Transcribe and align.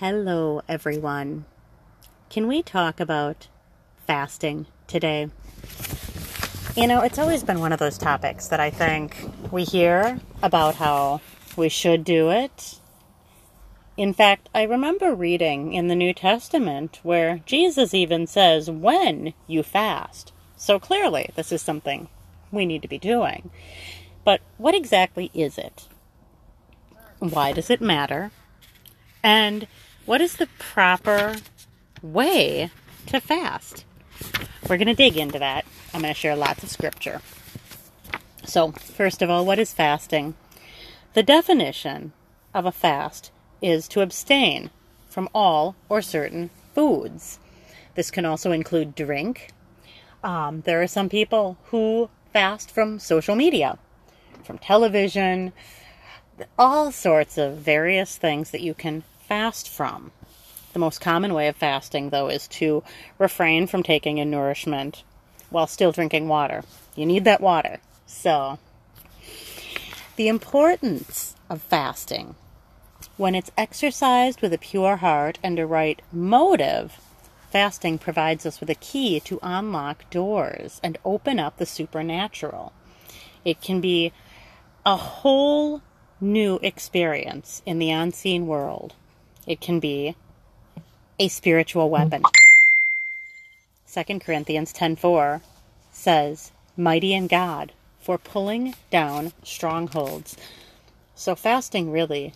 Hello, 0.00 0.62
everyone. 0.66 1.44
Can 2.30 2.46
we 2.46 2.62
talk 2.62 3.00
about 3.00 3.48
fasting 4.06 4.64
today? 4.86 5.28
You 6.74 6.86
know, 6.86 7.02
it's 7.02 7.18
always 7.18 7.44
been 7.44 7.60
one 7.60 7.74
of 7.74 7.80
those 7.80 7.98
topics 7.98 8.48
that 8.48 8.60
I 8.60 8.70
think 8.70 9.14
we 9.50 9.62
hear 9.62 10.18
about 10.42 10.76
how 10.76 11.20
we 11.54 11.68
should 11.68 12.02
do 12.02 12.30
it. 12.30 12.80
In 13.98 14.14
fact, 14.14 14.48
I 14.54 14.62
remember 14.62 15.14
reading 15.14 15.74
in 15.74 15.88
the 15.88 15.94
New 15.94 16.14
Testament 16.14 17.00
where 17.02 17.42
Jesus 17.44 17.92
even 17.92 18.26
says 18.26 18.70
when 18.70 19.34
you 19.46 19.62
fast. 19.62 20.32
So 20.56 20.78
clearly, 20.78 21.28
this 21.36 21.52
is 21.52 21.60
something 21.60 22.08
we 22.50 22.64
need 22.64 22.80
to 22.80 22.88
be 22.88 22.96
doing. 22.96 23.50
But 24.24 24.40
what 24.56 24.74
exactly 24.74 25.30
is 25.34 25.58
it? 25.58 25.88
Why 27.18 27.52
does 27.52 27.68
it 27.68 27.82
matter? 27.82 28.30
And 29.22 29.66
what 30.06 30.20
is 30.20 30.36
the 30.36 30.48
proper 30.58 31.36
way 32.02 32.70
to 33.06 33.20
fast? 33.20 33.84
We're 34.68 34.76
going 34.76 34.86
to 34.86 34.94
dig 34.94 35.16
into 35.16 35.38
that. 35.38 35.64
I'm 35.92 36.02
going 36.02 36.12
to 36.12 36.18
share 36.18 36.36
lots 36.36 36.62
of 36.62 36.70
scripture. 36.70 37.20
So, 38.44 38.72
first 38.72 39.22
of 39.22 39.30
all, 39.30 39.44
what 39.44 39.58
is 39.58 39.72
fasting? 39.72 40.34
The 41.14 41.22
definition 41.22 42.12
of 42.54 42.66
a 42.66 42.72
fast 42.72 43.30
is 43.60 43.88
to 43.88 44.00
abstain 44.00 44.70
from 45.08 45.28
all 45.34 45.74
or 45.88 46.02
certain 46.02 46.50
foods. 46.74 47.38
This 47.94 48.10
can 48.10 48.24
also 48.24 48.52
include 48.52 48.94
drink. 48.94 49.50
Um, 50.22 50.62
there 50.62 50.80
are 50.82 50.86
some 50.86 51.08
people 51.08 51.58
who 51.66 52.10
fast 52.32 52.70
from 52.70 52.98
social 52.98 53.34
media, 53.34 53.78
from 54.44 54.58
television, 54.58 55.52
all 56.58 56.92
sorts 56.92 57.36
of 57.36 57.56
various 57.56 58.16
things 58.16 58.50
that 58.50 58.60
you 58.60 58.74
can 58.74 59.02
fast 59.30 59.68
from. 59.68 60.10
The 60.72 60.80
most 60.80 61.00
common 61.00 61.32
way 61.34 61.46
of 61.46 61.54
fasting, 61.54 62.10
though, 62.10 62.28
is 62.28 62.48
to 62.48 62.82
refrain 63.16 63.68
from 63.68 63.84
taking 63.84 64.18
in 64.18 64.28
nourishment 64.28 65.04
while 65.50 65.68
still 65.68 65.92
drinking 65.92 66.26
water. 66.26 66.64
You 66.96 67.06
need 67.06 67.24
that 67.26 67.40
water. 67.40 67.78
So, 68.06 68.58
the 70.16 70.26
importance 70.26 71.36
of 71.48 71.62
fasting 71.62 72.34
when 73.16 73.36
it's 73.36 73.52
exercised 73.56 74.42
with 74.42 74.52
a 74.52 74.58
pure 74.58 74.96
heart 74.96 75.38
and 75.44 75.60
a 75.60 75.66
right 75.66 76.02
motive, 76.10 76.98
fasting 77.52 77.98
provides 77.98 78.44
us 78.44 78.58
with 78.58 78.68
a 78.68 78.74
key 78.74 79.20
to 79.20 79.38
unlock 79.44 80.10
doors 80.10 80.80
and 80.82 80.98
open 81.04 81.38
up 81.38 81.56
the 81.58 81.66
supernatural. 81.66 82.72
It 83.44 83.60
can 83.60 83.80
be 83.80 84.12
a 84.84 84.96
whole 84.96 85.82
new 86.20 86.58
experience 86.64 87.62
in 87.64 87.78
the 87.78 87.92
unseen 87.92 88.48
world 88.48 88.94
it 89.46 89.60
can 89.60 89.80
be 89.80 90.14
a 91.18 91.28
spiritual 91.28 91.90
weapon. 91.90 92.22
2 93.86 94.20
Corinthians 94.20 94.72
10:4 94.72 95.42
says, 95.92 96.52
"Mighty 96.76 97.12
in 97.12 97.26
God 97.26 97.72
for 98.00 98.16
pulling 98.16 98.74
down 98.90 99.32
strongholds." 99.42 100.36
So 101.14 101.34
fasting 101.34 101.90
really 101.90 102.32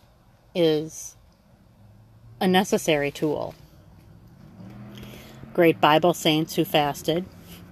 is 0.54 1.14
a 2.40 2.46
necessary 2.46 3.10
tool. 3.10 3.54
Great 5.54 5.80
Bible 5.80 6.12
saints 6.12 6.56
who 6.56 6.64
fasted, 6.64 7.24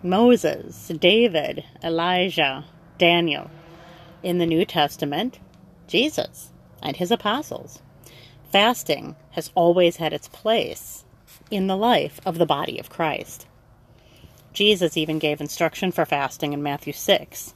Moses, 0.03 0.89
David, 0.89 1.65
Elijah, 1.83 2.65
Daniel. 2.97 3.51
In 4.23 4.39
the 4.39 4.47
New 4.47 4.65
Testament, 4.65 5.41
Jesus 5.89 6.51
and 6.81 6.97
his 6.97 7.11
apostles 7.11 7.83
fasting 8.53 9.17
has 9.31 9.51
always 9.55 9.97
had 9.97 10.13
its 10.13 10.29
place 10.29 11.05
in 11.51 11.67
the 11.67 11.77
life 11.77 12.21
of 12.25 12.39
the 12.39 12.47
body 12.47 12.79
of 12.79 12.91
Christ. 12.91 13.47
Jesus 14.53 14.97
even 14.97 15.19
gave 15.19 15.41
instruction 15.41 15.91
for 15.91 16.05
fasting 16.05 16.53
in 16.53 16.63
Matthew 16.63 16.93
6. 16.93 17.55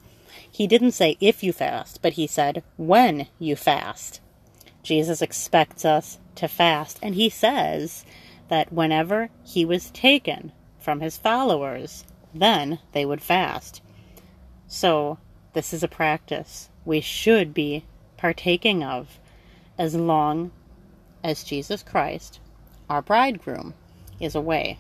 He 0.51 0.67
didn't 0.67 0.93
say 0.93 1.19
if 1.21 1.43
you 1.43 1.53
fast, 1.53 2.01
but 2.01 2.15
he 2.15 2.27
said 2.27 2.63
when 2.77 3.29
you 3.39 3.57
fast. 3.57 4.21
Jesus 4.83 5.21
expects 5.21 5.85
us 5.85 6.19
to 6.37 6.49
fast, 6.49 6.99
and 7.03 7.15
he 7.15 7.29
says 7.29 8.05
that 8.49 8.73
whenever 8.73 9.29
he 9.45 9.65
was 9.65 9.91
taken 9.91 10.53
from 10.79 11.01
his 11.01 11.19
followers, 11.19 12.05
then 12.35 12.79
they 12.93 13.05
would 13.05 13.21
fast. 13.21 13.83
So, 14.67 15.19
this 15.53 15.75
is 15.75 15.83
a 15.83 15.89
practice 15.89 16.71
we 16.85 17.01
should 17.01 17.53
be 17.53 17.85
partaking 18.17 18.83
of 18.83 19.19
as 19.77 19.95
long 19.95 20.53
as 21.27 21.43
Jesus 21.43 21.83
Christ, 21.83 22.39
our 22.89 23.03
bridegroom, 23.03 23.75
is 24.21 24.37
away. 24.37 24.79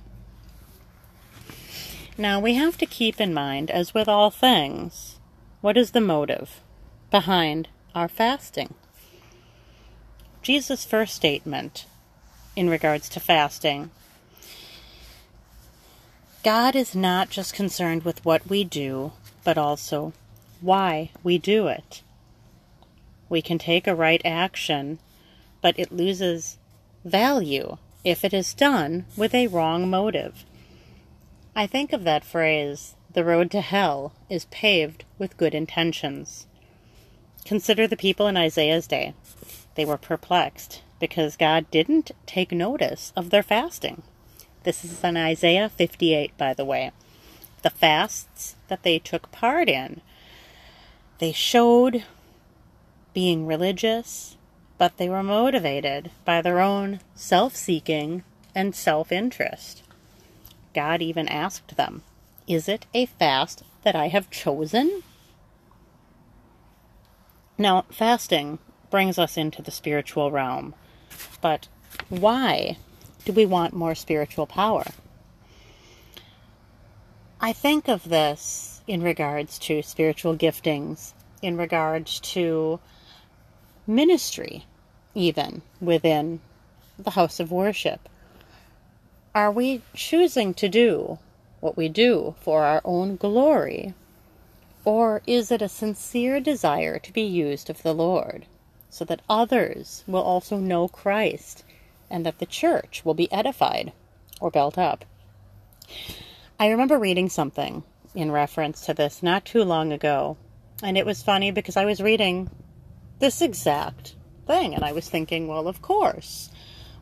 Now 2.17 2.39
we 2.39 2.55
have 2.55 2.79
to 2.79 2.87
keep 2.87 3.21
in 3.21 3.35
mind, 3.35 3.69
as 3.69 3.93
with 3.93 4.07
all 4.07 4.31
things, 4.31 5.19
what 5.61 5.77
is 5.77 5.91
the 5.91 6.01
motive 6.01 6.61
behind 7.11 7.67
our 7.97 8.07
fasting? 8.07 8.75
Jesus' 10.41 10.85
first 10.85 11.17
statement 11.17 11.85
in 12.55 12.71
regards 12.71 13.09
to 13.09 13.21
fasting 13.21 13.91
God 16.45 16.77
is 16.77 16.95
not 16.95 17.29
just 17.29 17.55
concerned 17.55 18.05
with 18.05 18.25
what 18.25 18.47
we 18.49 18.63
do, 18.63 19.11
but 19.43 19.59
also 19.59 20.13
why 20.61 21.11
we 21.25 21.39
do 21.39 21.67
it. 21.67 22.03
We 23.29 23.43
can 23.43 23.59
take 23.59 23.89
a 23.89 23.97
right 23.97 24.23
action 24.25 25.01
but 25.61 25.79
it 25.79 25.93
loses 25.93 26.59
value 27.05 27.77
if 28.05 28.25
it 28.25 28.33
is 28.33 28.55
done 28.55 29.05
with 29.17 29.35
a 29.35 29.47
wrong 29.49 29.89
motive. 29.89 30.45
I 31.55 31.67
think 31.67 31.93
of 31.93 32.05
that 32.05 32.25
phrase, 32.25 32.95
the 33.13 33.25
road 33.25 33.51
to 33.53 33.61
hell 33.61 34.13
is 34.29 34.45
paved 34.47 35.05
with 35.19 35.37
good 35.37 35.55
intentions. 35.55 36.47
Consider 37.45 37.87
the 37.87 37.97
people 37.97 38.27
in 38.27 38.37
Isaiah's 38.37 38.87
day. 38.87 39.15
They 39.75 39.85
were 39.85 39.97
perplexed 39.97 40.83
because 41.01 41.37
God 41.37 41.71
didn't 41.71 42.11
take 42.27 42.53
notice 42.53 43.13
of 43.17 43.31
their 43.31 43.43
fasting. 43.43 44.03
This 44.65 44.85
is 44.85 45.03
in 45.05 45.17
Isaiah 45.17 45.69
58, 45.69 46.37
by 46.37 46.53
the 46.53 46.65
way. 46.65 46.91
The 47.63 47.71
fasts 47.71 48.57
that 48.69 48.83
they 48.83 48.99
took 48.99 49.31
part 49.31 49.69
in, 49.69 50.01
they 51.19 51.33
showed 51.33 52.05
being 53.15 53.47
religious, 53.47 54.36
but 54.79 54.97
they 54.97 55.09
were 55.09 55.23
motivated 55.23 56.11
by 56.25 56.43
their 56.43 56.61
own 56.61 57.01
self 57.15 57.57
seeking 57.57 58.25
and 58.55 58.75
self 58.75 59.11
interest. 59.11 59.83
God 60.75 61.01
even 61.01 61.29
asked 61.29 61.77
them, 61.77 62.03
Is 62.47 62.69
it 62.69 62.87
a 62.93 63.07
fast 63.07 63.63
that 63.83 63.97
I 63.97 64.09
have 64.09 64.31
chosen? 64.31 65.03
Now, 67.59 67.87
fasting 67.91 68.59
brings 68.91 69.19
us 69.19 69.37
into 69.37 69.63
the 69.63 69.71
spiritual 69.71 70.31
realm, 70.31 70.75
but 71.41 71.69
why 72.09 72.77
do 73.25 73.33
we 73.33 73.47
want 73.47 73.75
more 73.75 73.95
spiritual 73.95 74.47
power? 74.47 74.85
I 77.41 77.53
think 77.53 77.89
of 77.89 78.09
this 78.09 78.83
in 78.87 79.03
regards 79.03 79.59
to 79.61 79.83
spiritual 79.83 80.37
giftings, 80.37 81.13
in 81.43 81.57
regards 81.57 82.21
to 82.21 82.81
ministry, 83.87 84.65
even 85.15 85.63
within 85.81 86.41
the 86.99 87.11
house 87.11 87.41
of 87.41 87.53
worship? 87.53 88.09
Are 89.35 89.53
we 89.53 89.83
choosing 89.95 90.55
to 90.55 90.69
do 90.69 91.19
what 91.61 91.77
we 91.77 91.89
do 91.89 92.35
for 92.41 92.65
our 92.65 92.81
own 92.85 93.17
glory? 93.17 93.95
Or 94.85 95.21
is 95.27 95.51
it 95.51 95.63
a 95.63 95.69
sincere 95.69 96.41
desire 96.41 96.99
to 96.99 97.13
be 97.13 97.23
used 97.23 97.69
of 97.69 97.83
the 97.83 97.95
Lord 97.95 98.47
so 98.89 99.05
that 99.05 99.21
others 99.29 100.05
will 100.07 100.23
also 100.23 100.59
know 100.59 100.89
Christ 100.89 101.65
and 102.09 102.25
that 102.25 102.39
the 102.39 102.47
church 102.47 103.05
will 103.05 103.15
be 103.15 103.31
edified 103.33 103.93
or 104.41 104.51
built 104.51 104.79
up? 104.79 105.05
I 106.59 106.69
remember 106.69 106.99
reading 106.99 107.29
something 107.29 107.83
in 108.15 108.31
reference 108.31 108.81
to 108.87 108.95
this 108.95 109.23
not 109.23 109.45
too 109.45 109.63
long 109.63 109.93
ago, 109.93 110.37
and 110.83 110.97
it 110.97 111.05
was 111.05 111.23
funny 111.23 111.51
because 111.51 111.77
I 111.77 111.85
was 111.85 112.01
reading 112.01 112.49
this 113.19 113.41
exact 113.41 114.15
thing. 114.47 114.75
And 114.75 114.85
I 114.85 114.93
was 114.93 115.09
thinking, 115.09 115.49
well, 115.49 115.69
of 115.69 115.83
course, 115.83 116.51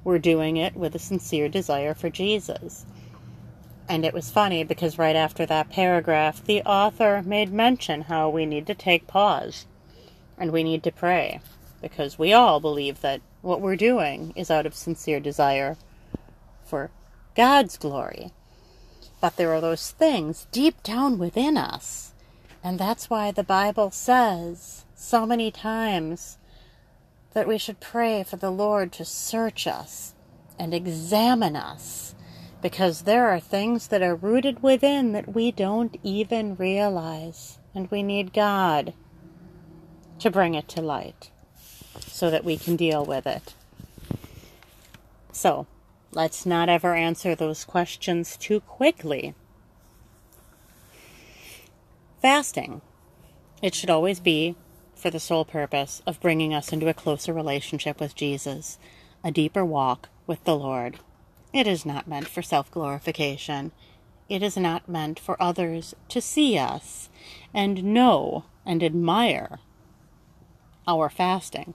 we're 0.02 0.18
doing 0.18 0.56
it 0.56 0.76
with 0.76 0.94
a 0.94 0.98
sincere 0.98 1.48
desire 1.48 1.94
for 1.94 2.10
Jesus. 2.10 2.84
And 3.88 4.04
it 4.04 4.14
was 4.14 4.30
funny 4.30 4.64
because 4.64 4.98
right 4.98 5.16
after 5.16 5.44
that 5.46 5.70
paragraph, 5.70 6.44
the 6.44 6.62
author 6.62 7.22
made 7.24 7.52
mention 7.52 8.02
how 8.02 8.30
we 8.30 8.46
need 8.46 8.66
to 8.66 8.74
take 8.74 9.06
pause 9.06 9.66
and 10.38 10.50
we 10.50 10.62
need 10.62 10.82
to 10.84 10.92
pray 10.92 11.40
because 11.82 12.18
we 12.18 12.32
all 12.32 12.60
believe 12.60 13.02
that 13.02 13.20
what 13.42 13.60
we're 13.60 13.76
doing 13.76 14.32
is 14.34 14.50
out 14.50 14.64
of 14.64 14.74
sincere 14.74 15.20
desire 15.20 15.76
for 16.64 16.90
God's 17.36 17.76
glory. 17.76 18.32
But 19.20 19.36
there 19.36 19.52
are 19.52 19.60
those 19.60 19.90
things 19.90 20.46
deep 20.50 20.82
down 20.82 21.18
within 21.18 21.58
us. 21.58 22.12
And 22.62 22.78
that's 22.78 23.10
why 23.10 23.30
the 23.30 23.44
Bible 23.44 23.90
says 23.90 24.83
so 25.04 25.26
many 25.26 25.50
times 25.50 26.38
that 27.34 27.46
we 27.46 27.58
should 27.58 27.78
pray 27.80 28.22
for 28.22 28.36
the 28.36 28.50
Lord 28.50 28.90
to 28.92 29.04
search 29.04 29.66
us 29.66 30.14
and 30.58 30.72
examine 30.72 31.56
us 31.56 32.14
because 32.62 33.02
there 33.02 33.28
are 33.28 33.40
things 33.40 33.88
that 33.88 34.02
are 34.02 34.14
rooted 34.14 34.62
within 34.62 35.12
that 35.12 35.34
we 35.34 35.52
don't 35.52 35.98
even 36.02 36.56
realize, 36.56 37.58
and 37.74 37.90
we 37.90 38.02
need 38.02 38.32
God 38.32 38.94
to 40.20 40.30
bring 40.30 40.54
it 40.54 40.68
to 40.68 40.80
light 40.80 41.30
so 42.06 42.30
that 42.30 42.44
we 42.44 42.56
can 42.56 42.76
deal 42.76 43.04
with 43.04 43.26
it. 43.26 43.52
So, 45.32 45.66
let's 46.12 46.46
not 46.46 46.70
ever 46.70 46.94
answer 46.94 47.34
those 47.34 47.66
questions 47.66 48.38
too 48.38 48.60
quickly. 48.60 49.34
Fasting. 52.22 52.80
It 53.60 53.74
should 53.74 53.90
always 53.90 54.20
be 54.20 54.56
for 54.94 55.10
the 55.10 55.20
sole 55.20 55.44
purpose 55.44 56.02
of 56.06 56.20
bringing 56.20 56.54
us 56.54 56.72
into 56.72 56.88
a 56.88 56.94
closer 56.94 57.32
relationship 57.32 58.00
with 58.00 58.14
Jesus, 58.14 58.78
a 59.22 59.30
deeper 59.30 59.64
walk 59.64 60.08
with 60.26 60.42
the 60.44 60.56
Lord. 60.56 60.98
It 61.52 61.66
is 61.66 61.86
not 61.86 62.08
meant 62.08 62.26
for 62.26 62.42
self 62.42 62.70
glorification. 62.70 63.72
It 64.28 64.42
is 64.42 64.56
not 64.56 64.88
meant 64.88 65.20
for 65.20 65.40
others 65.40 65.94
to 66.08 66.20
see 66.20 66.58
us 66.58 67.08
and 67.52 67.84
know 67.84 68.44
and 68.66 68.82
admire 68.82 69.60
our 70.88 71.08
fasting. 71.08 71.74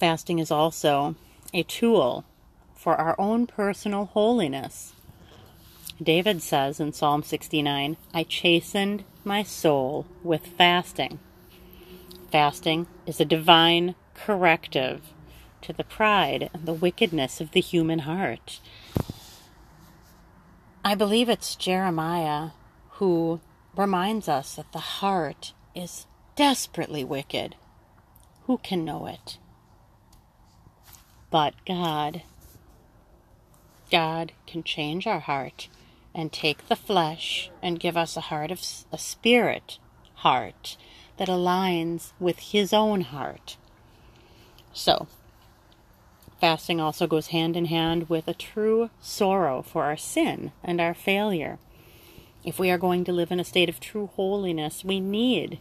Fasting 0.00 0.38
is 0.38 0.50
also 0.50 1.14
a 1.54 1.62
tool 1.62 2.24
for 2.74 2.96
our 2.96 3.14
own 3.18 3.46
personal 3.46 4.06
holiness. 4.06 4.92
David 6.02 6.42
says 6.42 6.78
in 6.78 6.92
Psalm 6.92 7.22
69, 7.22 7.96
I 8.12 8.22
chastened 8.24 9.04
my 9.24 9.42
soul 9.42 10.06
with 10.22 10.46
fasting. 10.46 11.18
Fasting 12.30 12.86
is 13.06 13.18
a 13.18 13.24
divine 13.24 13.94
corrective 14.14 15.00
to 15.62 15.72
the 15.72 15.84
pride 15.84 16.50
and 16.52 16.66
the 16.66 16.74
wickedness 16.74 17.40
of 17.40 17.52
the 17.52 17.62
human 17.62 18.00
heart. 18.00 18.60
I 20.84 20.94
believe 20.94 21.30
it's 21.30 21.56
Jeremiah 21.56 22.50
who 22.90 23.40
reminds 23.74 24.28
us 24.28 24.56
that 24.56 24.72
the 24.72 24.78
heart 24.78 25.54
is 25.74 26.06
desperately 26.36 27.04
wicked. 27.04 27.56
Who 28.44 28.58
can 28.58 28.84
know 28.84 29.06
it? 29.06 29.38
But 31.30 31.54
God. 31.66 32.22
God 33.90 34.32
can 34.46 34.62
change 34.62 35.06
our 35.06 35.20
heart 35.20 35.68
and 36.16 36.32
take 36.32 36.66
the 36.66 36.74
flesh 36.74 37.50
and 37.62 37.78
give 37.78 37.96
us 37.96 38.16
a 38.16 38.22
heart 38.22 38.50
of 38.50 38.60
a 38.90 38.98
spirit 38.98 39.78
heart 40.14 40.76
that 41.18 41.28
aligns 41.28 42.12
with 42.18 42.38
his 42.38 42.72
own 42.72 43.02
heart. 43.02 43.56
So, 44.72 45.06
Fasting 46.40 46.80
also 46.80 47.06
goes 47.06 47.28
hand 47.28 47.56
in 47.56 47.66
hand 47.66 48.08
with 48.08 48.28
a 48.28 48.34
true 48.34 48.90
sorrow 49.00 49.62
for 49.62 49.84
our 49.84 49.96
sin 49.96 50.52
and 50.62 50.80
our 50.80 50.94
failure. 50.94 51.58
If 52.44 52.58
we 52.58 52.70
are 52.70 52.78
going 52.78 53.04
to 53.04 53.12
live 53.12 53.30
in 53.30 53.40
a 53.40 53.44
state 53.44 53.68
of 53.68 53.80
true 53.80 54.08
holiness, 54.14 54.84
we 54.84 55.00
need 55.00 55.58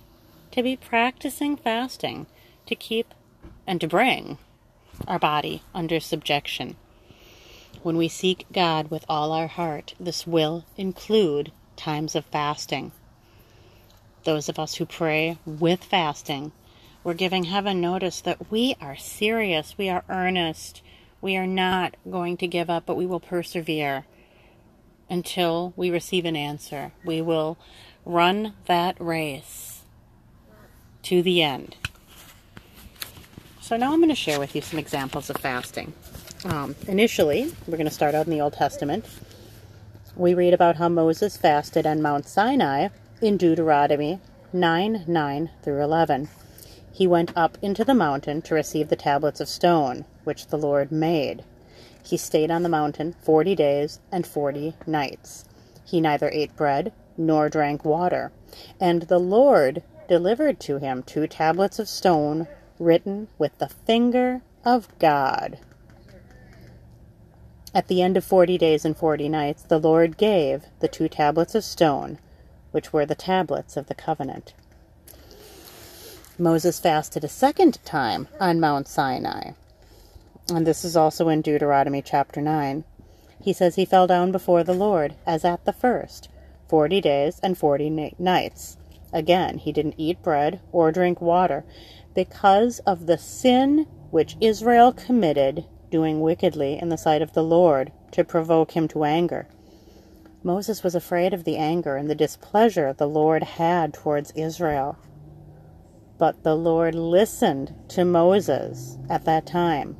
to 0.51 0.61
be 0.61 0.75
practicing 0.75 1.55
fasting 1.55 2.27
to 2.65 2.75
keep 2.75 3.13
and 3.65 3.79
to 3.81 3.87
bring 3.87 4.37
our 5.07 5.19
body 5.19 5.63
under 5.73 5.99
subjection. 5.99 6.75
When 7.83 7.97
we 7.97 8.07
seek 8.07 8.45
God 8.51 8.89
with 8.89 9.05
all 9.07 9.31
our 9.31 9.47
heart, 9.47 9.93
this 9.99 10.25
will 10.25 10.65
include 10.77 11.51
times 11.75 12.15
of 12.15 12.25
fasting. 12.25 12.91
Those 14.23 14.49
of 14.49 14.57
us 14.57 14.75
who 14.75 14.85
pray 14.85 15.37
with 15.45 15.83
fasting 15.83 16.51
we're 17.05 17.13
giving 17.13 17.43
heaven 17.43 17.79
notice 17.79 18.19
that 18.21 18.49
we 18.49 18.75
are 18.81 18.95
serious, 18.95 19.77
we 19.77 19.89
are 19.89 20.03
earnest, 20.09 20.81
we 21.21 21.37
are 21.37 21.45
not 21.45 21.95
going 22.09 22.35
to 22.37 22.47
give 22.47 22.67
up, 22.67 22.87
but 22.87 22.97
we 22.97 23.05
will 23.05 23.19
persevere 23.19 24.07
until 25.07 25.71
we 25.75 25.91
receive 25.91 26.25
an 26.25 26.35
answer. 26.35 26.93
We 27.03 27.21
will 27.21 27.59
run 28.05 28.53
that 28.65 28.99
race 28.99 29.83
to 31.03 31.21
the 31.21 31.43
end. 31.43 31.75
So 33.61 33.77
now 33.77 33.93
I'm 33.93 33.99
going 33.99 34.09
to 34.09 34.15
share 34.15 34.39
with 34.39 34.55
you 34.55 34.63
some 34.63 34.79
examples 34.79 35.29
of 35.29 35.37
fasting. 35.37 35.93
Um, 36.45 36.75
initially, 36.87 37.53
we're 37.67 37.77
going 37.77 37.89
to 37.89 37.93
start 37.93 38.15
out 38.15 38.27
in 38.27 38.31
the 38.31 38.41
Old 38.41 38.53
Testament. 38.53 39.05
We 40.15 40.33
read 40.33 40.53
about 40.53 40.77
how 40.77 40.87
Moses 40.87 41.35
fasted 41.35 41.85
on 41.85 42.01
Mount 42.01 42.27
Sinai 42.27 42.89
in 43.21 43.37
Deuteronomy 43.37 44.19
9 44.53 45.03
9 45.07 45.49
through 45.63 45.83
11 45.83 46.29
he 46.95 47.05
went 47.05 47.33
up 47.35 47.57
into 47.61 47.83
the 47.83 47.93
mountain 47.93 48.41
to 48.41 48.55
receive 48.55 48.87
the 48.87 48.95
tablets 48.95 49.41
of 49.41 49.49
stone, 49.49 50.05
which 50.23 50.47
the 50.47 50.57
Lord 50.57 50.93
made. 50.93 51.43
He 52.01 52.15
stayed 52.15 52.49
on 52.49 52.63
the 52.63 52.69
mountain 52.69 53.17
forty 53.19 53.53
days 53.53 53.99
and 54.13 54.25
forty 54.25 54.75
nights. 54.87 55.43
He 55.83 55.99
neither 55.99 56.29
ate 56.29 56.55
bread 56.55 56.93
nor 57.17 57.49
drank 57.49 57.83
water. 57.83 58.31
And 58.79 59.01
the 59.03 59.19
Lord 59.19 59.83
delivered 60.07 60.61
to 60.61 60.77
him 60.77 61.03
two 61.03 61.27
tablets 61.27 61.79
of 61.79 61.89
stone 61.89 62.47
written 62.79 63.27
with 63.37 63.57
the 63.57 63.67
finger 63.67 64.41
of 64.63 64.87
God. 64.97 65.57
At 67.75 67.89
the 67.89 68.01
end 68.01 68.15
of 68.15 68.23
forty 68.23 68.57
days 68.57 68.85
and 68.85 68.95
forty 68.95 69.27
nights, 69.27 69.61
the 69.61 69.77
Lord 69.77 70.17
gave 70.17 70.67
the 70.79 70.87
two 70.87 71.09
tablets 71.09 71.55
of 71.55 71.63
stone, 71.65 72.19
which 72.71 72.93
were 72.93 73.05
the 73.05 73.15
tablets 73.15 73.75
of 73.75 73.87
the 73.87 73.93
covenant. 73.93 74.53
Moses 76.39 76.79
fasted 76.79 77.25
a 77.25 77.27
second 77.27 77.83
time 77.83 78.29
on 78.39 78.61
Mount 78.61 78.87
Sinai. 78.87 79.51
And 80.49 80.65
this 80.65 80.85
is 80.85 80.95
also 80.95 81.27
in 81.27 81.41
Deuteronomy 81.41 82.01
chapter 82.01 82.39
9. 82.39 82.85
He 83.41 83.51
says 83.51 83.75
he 83.75 83.83
fell 83.83 84.07
down 84.07 84.31
before 84.31 84.63
the 84.63 84.73
Lord, 84.73 85.15
as 85.25 85.43
at 85.43 85.65
the 85.65 85.73
first, 85.73 86.29
forty 86.69 87.01
days 87.01 87.41
and 87.43 87.57
forty 87.57 87.89
nights. 88.17 88.77
Again, 89.11 89.57
he 89.57 89.73
didn't 89.73 89.95
eat 89.97 90.23
bread 90.23 90.61
or 90.71 90.93
drink 90.93 91.19
water, 91.19 91.65
because 92.13 92.79
of 92.79 93.05
the 93.05 93.17
sin 93.17 93.85
which 94.11 94.37
Israel 94.39 94.93
committed, 94.93 95.65
doing 95.89 96.21
wickedly 96.21 96.77
in 96.79 96.89
the 96.89 96.97
sight 96.97 97.21
of 97.21 97.33
the 97.33 97.43
Lord, 97.43 97.91
to 98.11 98.23
provoke 98.23 98.71
him 98.71 98.87
to 98.89 99.03
anger. 99.03 99.47
Moses 100.43 100.83
was 100.83 100.93
afraid 100.93 101.33
of 101.33 101.43
the 101.43 101.57
anger 101.57 101.95
and 101.95 102.09
the 102.09 102.15
displeasure 102.15 102.93
the 102.93 103.07
Lord 103.07 103.43
had 103.43 103.93
towards 103.93 104.31
Israel. 104.31 104.97
But 106.17 106.43
the 106.43 106.55
Lord 106.55 106.95
listened 106.95 107.73
to 107.89 108.05
Moses 108.05 108.97
at 109.09 109.25
that 109.25 109.45
time. 109.45 109.97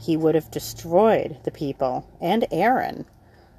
He 0.00 0.16
would 0.16 0.34
have 0.34 0.50
destroyed 0.50 1.38
the 1.44 1.50
people 1.50 2.08
and 2.20 2.46
Aaron, 2.50 3.04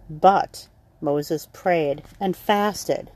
but 0.10 0.67
Moses 1.00 1.48
prayed 1.53 2.03
and 2.19 2.36
fasted. 2.36 3.12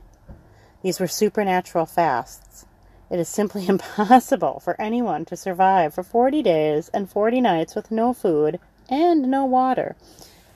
These 0.82 1.00
were 1.00 1.08
supernatural 1.08 1.86
fasts. 1.86 2.66
It 3.08 3.18
is 3.18 3.28
simply 3.28 3.66
impossible 3.68 4.60
for 4.60 4.80
anyone 4.80 5.24
to 5.26 5.36
survive 5.36 5.94
for 5.94 6.02
40 6.02 6.42
days 6.42 6.88
and 6.90 7.08
40 7.08 7.40
nights 7.40 7.74
with 7.74 7.90
no 7.90 8.12
food 8.12 8.58
and 8.88 9.30
no 9.30 9.44
water. 9.44 9.96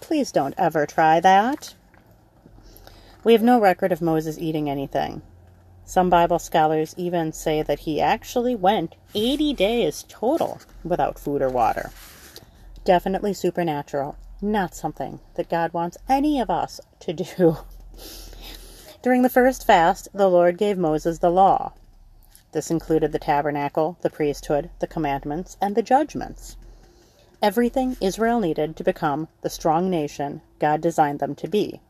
Please 0.00 0.33
don't 0.33 0.54
ever 0.59 0.87
try 0.87 1.21
that. 1.21 1.75
We 3.23 3.33
have 3.35 3.42
no 3.42 3.61
record 3.61 3.92
of 3.92 4.00
Moses 4.00 4.38
eating 4.38 4.69
anything. 4.71 5.23
Some 5.85 6.09
Bible 6.09 6.38
scholars 6.38 6.95
even 6.97 7.33
say 7.33 7.62
that 7.62 7.80
he 7.80 8.00
actually 8.00 8.54
went 8.54 8.95
80 9.14 9.54
days 9.54 10.04
total 10.09 10.61
without 10.85 11.19
food 11.19 11.42
or 11.42 11.50
water. 11.50 11.90
Definitely 12.85 13.35
supernatural, 13.35 14.16
not 14.40 14.75
something 14.75 15.21
that 15.35 15.50
God 15.50 15.73
wants 15.73 15.99
any 16.09 16.40
of 16.40 16.49
us 16.49 16.80
to 17.00 17.12
do. 17.12 17.59
During 19.02 19.23
the 19.23 19.28
first 19.28 19.66
fast, 19.66 20.09
the 20.14 20.28
Lord 20.28 20.59
gave 20.59 20.78
Moses 20.78 21.19
the 21.19 21.30
law. 21.30 21.73
This 22.52 22.71
included 22.71 23.12
the 23.12 23.19
tabernacle, 23.19 23.97
the 24.00 24.11
priesthood, 24.11 24.71
the 24.80 24.87
commandments, 24.87 25.57
and 25.61 25.75
the 25.75 25.83
judgments. 25.83 26.57
Everything 27.42 27.97
Israel 28.00 28.40
needed 28.40 28.76
to 28.76 28.85
become 28.85 29.28
the 29.40 29.50
strong 29.50 29.88
nation 29.88 30.42
God 30.59 30.80
designed 30.80 31.21
them 31.21 31.35
to 31.37 31.49
be. 31.49 31.80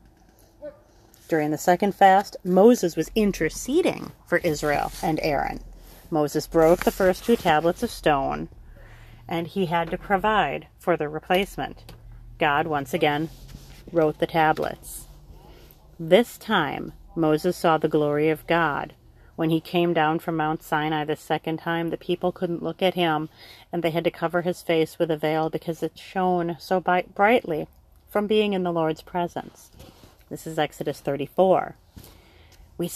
During 1.29 1.51
the 1.51 1.59
second 1.59 1.95
fast, 1.95 2.37
Moses 2.45 2.97
was 2.97 3.11
interceding 3.15 4.13
for 4.27 4.39
Israel 4.39 4.93
and 5.03 5.19
Aaron. 5.23 5.61
Moses 6.11 6.47
broke 6.47 6.85
the 6.85 6.91
first 6.91 7.25
two 7.25 7.37
tablets 7.37 7.83
of 7.83 7.91
stone, 7.91 8.49
and 9.29 9.47
he 9.47 9.67
had 9.67 9.91
to 9.91 9.99
provide 9.99 10.67
for 10.79 10.97
the 10.97 11.09
replacement. 11.09 11.93
God 12.39 12.67
once 12.67 12.93
again 12.93 13.31
wrote 13.93 14.19
the 14.19 14.27
tablets. 14.27 15.07
This 15.99 16.37
time, 16.37 16.93
Moses 17.15 17.57
saw 17.57 17.79
the 17.79 17.89
glory 17.89 18.29
of 18.29 18.47
God. 18.47 18.95
When 19.41 19.49
he 19.49 19.63
came 19.63 19.95
down 19.95 20.19
from 20.19 20.37
Mount 20.37 20.63
Sinai 20.63 21.07
the 21.07 21.17
second 21.17 21.61
time, 21.61 21.89
the 21.89 21.97
people 21.97 22.31
couldn't 22.31 22.63
look 22.63 22.83
at 22.83 22.93
him, 22.93 23.31
and 23.73 23.83
they 23.83 23.91
had 23.91 24.05
to 24.05 24.11
cover 24.11 24.43
his 24.43 24.61
face 24.61 24.99
with 24.99 25.11
a 25.11 25.17
veil 25.17 25.49
because 25.49 25.83
it 25.83 25.99
shone 25.99 26.59
so 26.61 26.79
brightly 26.79 27.67
from 28.11 28.27
being 28.27 28.53
in 28.53 28.65
the 28.65 28.71
Lord's 28.71 29.01
presence. 29.01 29.71
This 30.29 30.47
is 30.47 30.59
Exodus 30.59 31.01
34. 31.01 31.75
We 32.77 32.91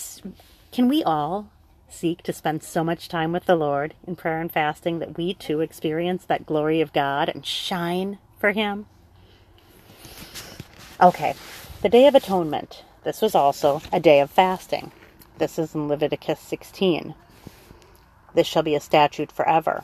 can 0.71 0.87
we 0.87 1.03
all 1.03 1.49
seek 1.89 2.23
to 2.25 2.33
spend 2.35 2.63
so 2.63 2.85
much 2.85 3.09
time 3.09 3.33
with 3.33 3.47
the 3.47 3.57
Lord 3.57 3.95
in 4.07 4.15
prayer 4.15 4.43
and 4.43 4.53
fasting 4.53 4.99
that 4.99 5.17
we 5.17 5.33
too 5.33 5.63
experience 5.63 6.27
that 6.27 6.45
glory 6.45 6.83
of 6.83 6.93
God 6.93 7.31
and 7.31 7.47
shine 7.47 8.19
for 8.39 8.53
Him? 8.53 8.85
Okay, 11.01 11.33
the 11.81 11.89
Day 11.89 12.07
of 12.07 12.15
Atonement. 12.15 12.85
This 13.03 13.23
was 13.23 13.35
also 13.35 13.81
a 13.91 13.99
day 13.99 14.21
of 14.21 14.31
fasting. 14.31 14.93
This 15.37 15.59
is 15.59 15.75
in 15.75 15.89
Leviticus 15.89 16.39
16. 16.39 17.15
This 18.35 18.47
shall 18.47 18.63
be 18.63 18.77
a 18.77 18.81
statute 18.81 19.33
forever. 19.33 19.83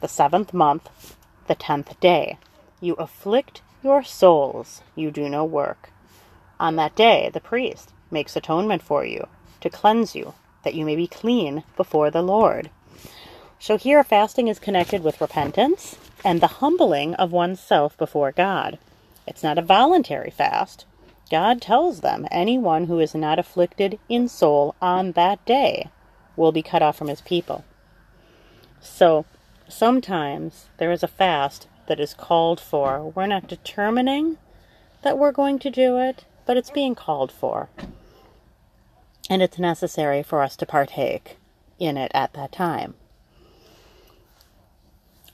The 0.00 0.08
seventh 0.08 0.54
month, 0.54 1.16
the 1.48 1.54
tenth 1.54 2.00
day. 2.00 2.38
You 2.80 2.94
afflict 2.94 3.60
your 3.82 4.02
souls, 4.02 4.82
you 4.94 5.10
do 5.10 5.28
no 5.28 5.44
work. 5.44 5.90
On 6.58 6.76
that 6.76 6.96
day, 6.96 7.30
the 7.32 7.40
priest 7.40 7.92
makes 8.10 8.36
atonement 8.36 8.82
for 8.82 9.04
you 9.04 9.28
to 9.60 9.68
cleanse 9.68 10.14
you, 10.14 10.32
that 10.62 10.74
you 10.74 10.84
may 10.86 10.96
be 10.96 11.06
clean 11.06 11.64
before 11.76 12.10
the 12.10 12.22
Lord. 12.22 12.70
So 13.58 13.76
here, 13.76 14.02
fasting 14.02 14.48
is 14.48 14.58
connected 14.58 15.02
with 15.02 15.20
repentance 15.20 15.96
and 16.24 16.40
the 16.40 16.58
humbling 16.58 17.14
of 17.14 17.32
oneself 17.32 17.96
before 17.98 18.32
God. 18.32 18.78
It's 19.26 19.42
not 19.42 19.58
a 19.58 19.62
voluntary 19.62 20.30
fast. 20.30 20.86
God 21.30 21.60
tells 21.60 22.00
them 22.00 22.26
anyone 22.30 22.86
who 22.86 23.00
is 23.00 23.14
not 23.14 23.38
afflicted 23.38 23.98
in 24.08 24.28
soul 24.28 24.74
on 24.80 25.12
that 25.12 25.44
day 25.44 25.90
will 26.36 26.52
be 26.52 26.62
cut 26.62 26.82
off 26.82 26.96
from 26.96 27.08
his 27.08 27.20
people. 27.20 27.64
So 28.80 29.24
sometimes 29.68 30.66
there 30.78 30.92
is 30.92 31.02
a 31.02 31.08
fast 31.08 31.66
that 31.88 32.00
is 32.00 32.14
called 32.14 32.60
for. 32.60 33.12
We're 33.14 33.26
not 33.26 33.48
determining 33.48 34.38
that 35.02 35.18
we're 35.18 35.32
going 35.32 35.58
to 35.60 35.70
do 35.70 35.98
it, 35.98 36.24
but 36.44 36.56
it's 36.56 36.70
being 36.70 36.94
called 36.94 37.32
for 37.32 37.68
and 39.28 39.42
it's 39.42 39.58
necessary 39.58 40.22
for 40.22 40.42
us 40.42 40.56
to 40.56 40.66
partake 40.66 41.36
in 41.78 41.96
it 41.96 42.10
at 42.14 42.32
that 42.34 42.52
time. 42.52 42.94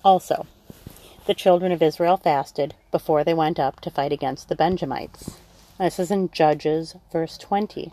Also, 0.04 0.46
the 1.26 1.34
children 1.34 1.70
of 1.70 1.82
Israel 1.82 2.16
fasted 2.16 2.74
before 2.90 3.22
they 3.22 3.34
went 3.34 3.60
up 3.60 3.80
to 3.80 3.90
fight 3.90 4.12
against 4.12 4.48
the 4.48 4.56
Benjamites. 4.56 5.38
This 5.82 5.98
is 5.98 6.12
in 6.12 6.30
Judges, 6.30 6.94
verse 7.10 7.36
20. 7.36 7.90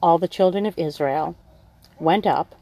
All 0.00 0.18
the 0.18 0.28
children 0.28 0.66
of 0.66 0.78
Israel 0.78 1.34
went 1.98 2.28
up, 2.28 2.54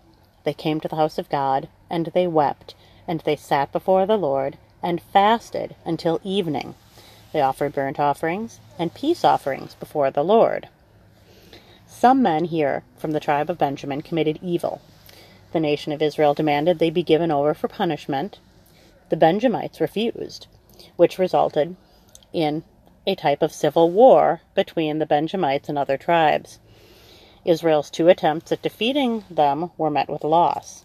they 0.45 0.55
came 0.55 0.81
to 0.81 0.89
the 0.89 0.97
house 0.97 1.19
of 1.19 1.29
God, 1.29 1.69
and 1.91 2.07
they 2.15 2.27
wept, 2.27 2.75
and 3.07 3.21
they 3.21 3.37
sat 3.37 3.71
before 3.71 4.07
the 4.07 4.17
Lord, 4.17 4.57
and 4.83 5.03
fasted 5.03 5.77
until 5.85 6.23
evening. 6.25 6.75
They 7.35 7.43
offered 7.43 7.75
burnt 7.75 8.01
offerings 8.01 8.61
and 8.79 8.95
peace 8.95 9.27
offerings 9.27 9.75
before 9.75 10.11
the 10.11 10.25
Lord. 10.25 10.71
Some 11.87 12.23
men 12.23 12.47
here 12.47 12.83
from 12.97 13.11
the 13.11 13.21
tribe 13.21 13.51
of 13.51 13.59
Benjamin 13.59 14.01
committed 14.01 14.39
evil. 14.41 14.81
The 15.53 15.61
nation 15.61 15.93
of 15.93 16.01
Israel 16.01 16.33
demanded 16.33 16.79
they 16.79 16.89
be 16.89 17.03
given 17.03 17.31
over 17.31 17.53
for 17.53 17.69
punishment. 17.69 18.39
The 19.11 19.19
Benjamites 19.19 19.83
refused, 19.83 20.47
which 20.97 21.19
resulted 21.19 21.77
in 22.33 22.65
a 23.07 23.15
type 23.15 23.43
of 23.43 23.53
civil 23.53 23.91
war 23.91 24.43
between 24.55 24.99
the 24.99 25.07
Benjamites 25.07 25.69
and 25.69 25.79
other 25.79 25.97
tribes. 25.97 26.59
Israel's 27.45 27.91
two 27.91 28.09
attempts 28.09 28.53
at 28.53 28.63
defeating 28.63 29.25
them 29.31 29.71
were 29.79 29.91
met 29.91 30.09
with 30.09 30.25
loss. 30.25 30.85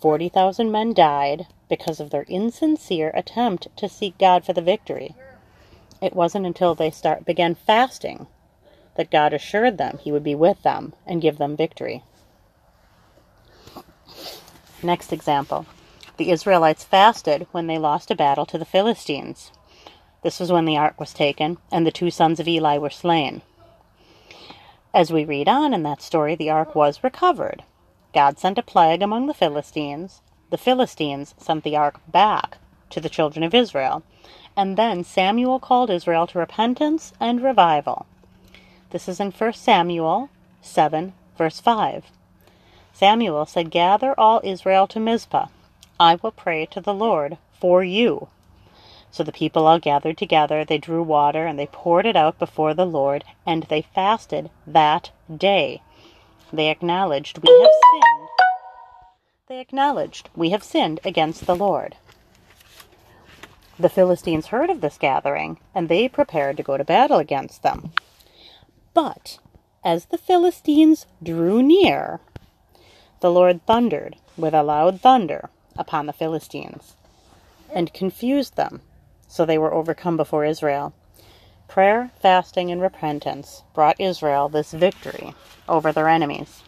40,000 0.00 0.70
men 0.70 0.94
died 0.94 1.46
because 1.68 1.98
of 2.00 2.10
their 2.10 2.24
insincere 2.28 3.10
attempt 3.14 3.66
to 3.76 3.88
seek 3.88 4.16
God 4.18 4.44
for 4.44 4.52
the 4.52 4.62
victory. 4.62 5.14
It 6.00 6.14
wasn't 6.14 6.46
until 6.46 6.74
they 6.74 6.90
start 6.90 7.24
began 7.24 7.54
fasting 7.54 8.28
that 8.94 9.10
God 9.10 9.32
assured 9.32 9.78
them 9.78 9.98
he 9.98 10.12
would 10.12 10.24
be 10.24 10.34
with 10.34 10.62
them 10.62 10.92
and 11.06 11.20
give 11.22 11.38
them 11.38 11.56
victory. 11.56 12.04
Next 14.82 15.12
example. 15.12 15.66
The 16.16 16.30
Israelites 16.30 16.84
fasted 16.84 17.46
when 17.52 17.66
they 17.66 17.78
lost 17.78 18.10
a 18.10 18.16
battle 18.16 18.46
to 18.46 18.58
the 18.58 18.64
Philistines. 18.64 19.50
This 20.22 20.40
was 20.40 20.50
when 20.50 20.64
the 20.64 20.76
ark 20.76 20.98
was 20.98 21.12
taken 21.12 21.58
and 21.70 21.86
the 21.86 21.92
two 21.92 22.10
sons 22.10 22.40
of 22.40 22.48
Eli 22.48 22.78
were 22.78 22.90
slain. 22.90 23.42
As 24.92 25.12
we 25.12 25.24
read 25.24 25.48
on 25.48 25.72
in 25.74 25.82
that 25.84 26.02
story, 26.02 26.34
the 26.34 26.50
ark 26.50 26.74
was 26.74 27.04
recovered. 27.04 27.62
God 28.14 28.38
sent 28.38 28.58
a 28.58 28.62
plague 28.62 29.02
among 29.02 29.26
the 29.26 29.34
Philistines. 29.34 30.22
The 30.50 30.58
Philistines 30.58 31.34
sent 31.38 31.62
the 31.62 31.76
ark 31.76 32.00
back 32.08 32.58
to 32.90 33.00
the 33.00 33.08
children 33.08 33.42
of 33.42 33.54
Israel. 33.54 34.02
And 34.56 34.76
then 34.76 35.04
Samuel 35.04 35.60
called 35.60 35.90
Israel 35.90 36.26
to 36.28 36.38
repentance 36.38 37.12
and 37.20 37.42
revival. 37.42 38.06
This 38.90 39.08
is 39.08 39.20
in 39.20 39.30
1 39.30 39.52
Samuel 39.52 40.30
7, 40.62 41.12
verse 41.36 41.60
5. 41.60 42.06
Samuel 42.92 43.46
said, 43.46 43.70
Gather 43.70 44.18
all 44.18 44.40
Israel 44.42 44.86
to 44.88 44.98
Mizpah. 44.98 45.46
I 46.00 46.16
will 46.16 46.32
pray 46.32 46.66
to 46.66 46.80
the 46.80 46.94
Lord 46.94 47.38
for 47.60 47.84
you. 47.84 48.28
So 49.10 49.22
the 49.24 49.32
people 49.32 49.66
all 49.66 49.78
gathered 49.78 50.18
together, 50.18 50.64
they 50.64 50.78
drew 50.78 51.02
water, 51.02 51.46
and 51.46 51.58
they 51.58 51.66
poured 51.66 52.06
it 52.06 52.16
out 52.16 52.38
before 52.38 52.74
the 52.74 52.86
Lord, 52.86 53.24
and 53.46 53.64
they 53.64 53.82
fasted 53.82 54.50
that 54.66 55.10
day. 55.34 55.82
They 56.52 56.68
acknowledged, 56.68 57.38
We 57.38 57.50
have 57.50 57.70
sinned. 57.92 58.28
They 59.48 59.60
acknowledged, 59.60 60.30
We 60.36 60.50
have 60.50 60.62
sinned 60.62 61.00
against 61.04 61.46
the 61.46 61.56
Lord. 61.56 61.96
The 63.78 63.88
Philistines 63.88 64.48
heard 64.48 64.70
of 64.70 64.80
this 64.80 64.98
gathering, 64.98 65.58
and 65.74 65.88
they 65.88 66.08
prepared 66.08 66.56
to 66.56 66.62
go 66.62 66.76
to 66.76 66.84
battle 66.84 67.18
against 67.18 67.62
them. 67.62 67.92
But 68.92 69.38
as 69.84 70.06
the 70.06 70.18
Philistines 70.18 71.06
drew 71.22 71.62
near, 71.62 72.20
the 73.20 73.30
Lord 73.30 73.64
thundered 73.66 74.16
with 74.36 74.54
a 74.54 74.62
loud 74.62 75.00
thunder 75.00 75.50
upon 75.76 76.06
the 76.06 76.12
Philistines 76.12 76.94
and 77.72 77.92
confused 77.92 78.56
them, 78.56 78.80
so 79.28 79.44
they 79.44 79.58
were 79.58 79.72
overcome 79.72 80.16
before 80.16 80.44
Israel. 80.44 80.94
Prayer, 81.68 82.10
fasting, 82.20 82.70
and 82.70 82.80
repentance 82.80 83.62
brought 83.74 84.00
Israel 84.00 84.48
this 84.48 84.72
victory 84.72 85.34
over 85.68 85.92
their 85.92 86.08
enemies. 86.08 86.62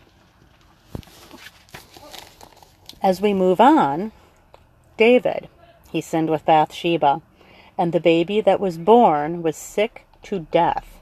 As 3.02 3.20
we 3.20 3.32
move 3.32 3.60
on, 3.60 4.12
David, 4.98 5.48
he 5.90 6.02
sinned 6.02 6.28
with 6.28 6.44
Bathsheba, 6.44 7.22
and 7.78 7.92
the 7.92 8.00
baby 8.00 8.42
that 8.42 8.60
was 8.60 8.76
born 8.76 9.42
was 9.42 9.56
sick 9.56 10.06
to 10.24 10.40
death. 10.50 11.00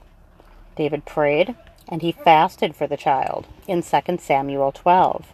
David 0.77 1.05
prayed, 1.05 1.55
and 1.89 2.01
he 2.01 2.13
fasted 2.13 2.73
for 2.73 2.87
the 2.87 2.95
child 2.95 3.47
in 3.67 3.83
2 3.83 4.17
Samuel 4.17 4.71
12. 4.71 5.33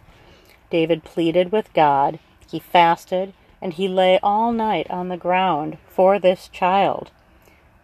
David 0.70 1.04
pleaded 1.04 1.52
with 1.52 1.72
God, 1.72 2.18
he 2.50 2.58
fasted, 2.58 3.32
and 3.60 3.74
he 3.74 3.88
lay 3.88 4.18
all 4.22 4.52
night 4.52 4.90
on 4.90 5.08
the 5.08 5.16
ground 5.16 5.78
for 5.88 6.18
this 6.18 6.48
child. 6.48 7.10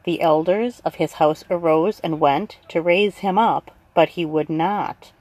The 0.05 0.21
elders 0.21 0.81
of 0.85 0.97
his 0.97 1.15
house 1.15 1.45
arose 1.51 2.01
and 2.01 2.21
went 2.21 2.59
to 2.69 2.83
raise 2.83 3.19
him 3.19 3.39
up, 3.39 3.71
but 3.95 4.11
he 4.11 4.25
would 4.25 4.51
not. 4.51 5.13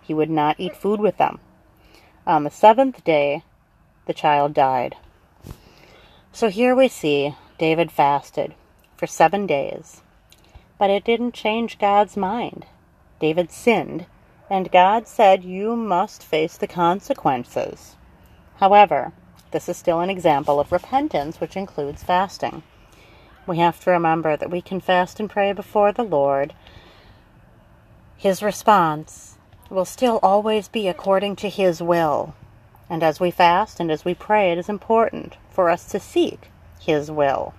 He 0.00 0.14
would 0.14 0.30
not 0.30 0.58
eat 0.58 0.76
food 0.76 1.00
with 1.00 1.18
them. 1.18 1.38
On 2.26 2.44
the 2.44 2.50
seventh 2.50 3.04
day, 3.04 3.42
the 4.06 4.14
child 4.14 4.54
died. 4.54 4.96
So 6.32 6.48
here 6.48 6.74
we 6.74 6.88
see 6.88 7.34
David 7.58 7.92
fasted 7.92 8.54
for 8.96 9.06
seven 9.06 9.46
days 9.46 10.02
but 10.82 10.90
it 10.90 11.04
didn't 11.04 11.32
change 11.32 11.78
God's 11.78 12.16
mind. 12.16 12.66
David 13.20 13.52
sinned, 13.52 14.06
and 14.50 14.68
God 14.72 15.06
said, 15.06 15.44
You 15.44 15.76
must 15.76 16.24
face 16.24 16.56
the 16.56 16.66
consequences. 16.66 17.94
However, 18.56 19.12
this 19.52 19.68
is 19.68 19.76
still 19.76 20.00
an 20.00 20.10
example 20.10 20.58
of 20.58 20.72
repentance, 20.72 21.40
which 21.40 21.56
includes 21.56 22.02
fasting. 22.02 22.62
We 23.46 23.58
have 23.58 23.80
to 23.84 23.90
remember 23.90 24.36
that 24.36 24.50
we 24.50 24.60
can 24.60 24.80
fast 24.80 25.20
and 25.20 25.30
pray 25.30 25.52
before 25.52 25.92
the 25.92 26.02
Lord. 26.02 26.54
His 28.16 28.42
response 28.42 29.36
will 29.68 29.84
still 29.84 30.18
always 30.22 30.68
be 30.68 30.88
according 30.88 31.36
to 31.36 31.48
His 31.48 31.82
will. 31.82 32.34
And 32.88 33.02
as 33.02 33.20
we 33.20 33.30
fast 33.30 33.80
and 33.80 33.90
as 33.90 34.04
we 34.04 34.14
pray, 34.14 34.52
it 34.52 34.58
is 34.58 34.68
important 34.68 35.36
for 35.50 35.70
us 35.70 35.86
to 35.86 36.00
seek 36.00 36.50
His 36.80 37.10
will. 37.10 37.54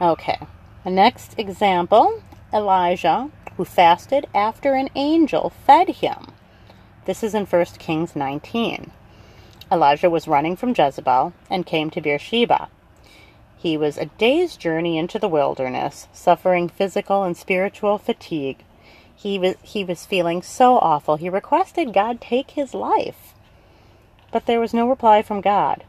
Okay, 0.00 0.38
the 0.84 0.90
next 0.90 1.38
example 1.38 2.22
Elijah, 2.52 3.30
who 3.56 3.64
fasted 3.64 4.26
after 4.34 4.74
an 4.74 4.90
angel 4.94 5.50
fed 5.50 5.88
him. 5.88 6.26
This 7.06 7.22
is 7.22 7.34
in 7.34 7.46
1 7.46 7.64
Kings 7.78 8.14
19. 8.14 8.90
Elijah 9.72 10.10
was 10.10 10.28
running 10.28 10.54
from 10.54 10.74
Jezebel 10.76 11.32
and 11.48 11.64
came 11.64 11.88
to 11.88 12.00
Beersheba. 12.02 12.68
He 13.56 13.78
was 13.78 13.96
a 13.96 14.04
day's 14.04 14.58
journey 14.58 14.98
into 14.98 15.18
the 15.18 15.30
wilderness, 15.30 16.08
suffering 16.12 16.68
physical 16.68 17.22
and 17.22 17.34
spiritual 17.34 17.96
fatigue. 17.96 18.64
He 19.16 19.38
was, 19.38 19.54
he 19.62 19.82
was 19.82 20.04
feeling 20.04 20.42
so 20.42 20.76
awful, 20.78 21.16
he 21.16 21.30
requested 21.30 21.94
God 21.94 22.20
take 22.20 22.50
his 22.50 22.74
life. 22.74 23.32
But 24.30 24.44
there 24.44 24.60
was 24.60 24.74
no 24.74 24.86
reply 24.86 25.22
from 25.22 25.40
God. 25.40 25.84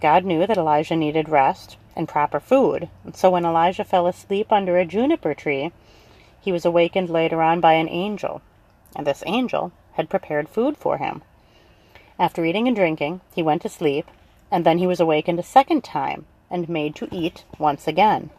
God 0.00 0.24
knew 0.24 0.46
that 0.46 0.56
Elijah 0.56 0.94
needed 0.94 1.28
rest, 1.28 1.76
and 1.96 2.08
proper 2.08 2.38
food. 2.38 2.88
And 3.04 3.16
so 3.16 3.30
when 3.30 3.44
Elijah 3.44 3.82
fell 3.82 4.06
asleep 4.06 4.52
under 4.52 4.78
a 4.78 4.86
juniper 4.86 5.34
tree, 5.34 5.72
he 6.40 6.52
was 6.52 6.64
awakened 6.64 7.10
later 7.10 7.42
on 7.42 7.60
by 7.60 7.72
an 7.72 7.88
angel. 7.88 8.40
and 8.94 9.06
this 9.06 9.24
angel 9.26 9.72
had 9.94 10.08
prepared 10.08 10.48
food 10.48 10.76
for 10.76 10.98
him. 10.98 11.22
After 12.18 12.44
eating 12.44 12.66
and 12.66 12.74
drinking, 12.74 13.20
he 13.34 13.42
went 13.42 13.62
to 13.62 13.68
sleep, 13.68 14.06
and 14.50 14.64
then 14.66 14.78
he 14.78 14.86
was 14.86 14.98
awakened 14.98 15.38
a 15.38 15.44
second 15.44 15.84
time 15.84 16.26
and 16.50 16.68
made 16.68 16.94
to 16.96 17.08
eat 17.14 17.44
once 17.58 17.86
again. 17.86 18.30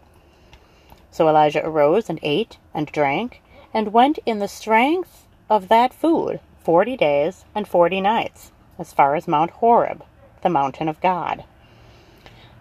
So 1.12 1.30
Elijah 1.30 1.66
arose 1.66 2.10
and 2.10 2.20
ate 2.22 2.58
and 2.74 2.92
drank, 2.92 3.42
and 3.74 3.94
went 3.94 4.20
in 4.26 4.40
the 4.40 4.48
strength 4.48 5.26
of 5.50 5.68
that 5.70 5.94
food 5.94 6.40
forty 6.62 6.98
days 6.98 7.46
and 7.56 7.68
forty 7.68 8.02
nights, 8.02 8.52
as 8.78 8.94
far 8.94 9.16
as 9.16 9.28
Mount 9.28 9.52
Horeb, 9.52 10.04
the 10.42 10.50
mountain 10.50 10.90
of 10.90 11.02
God. 11.02 11.46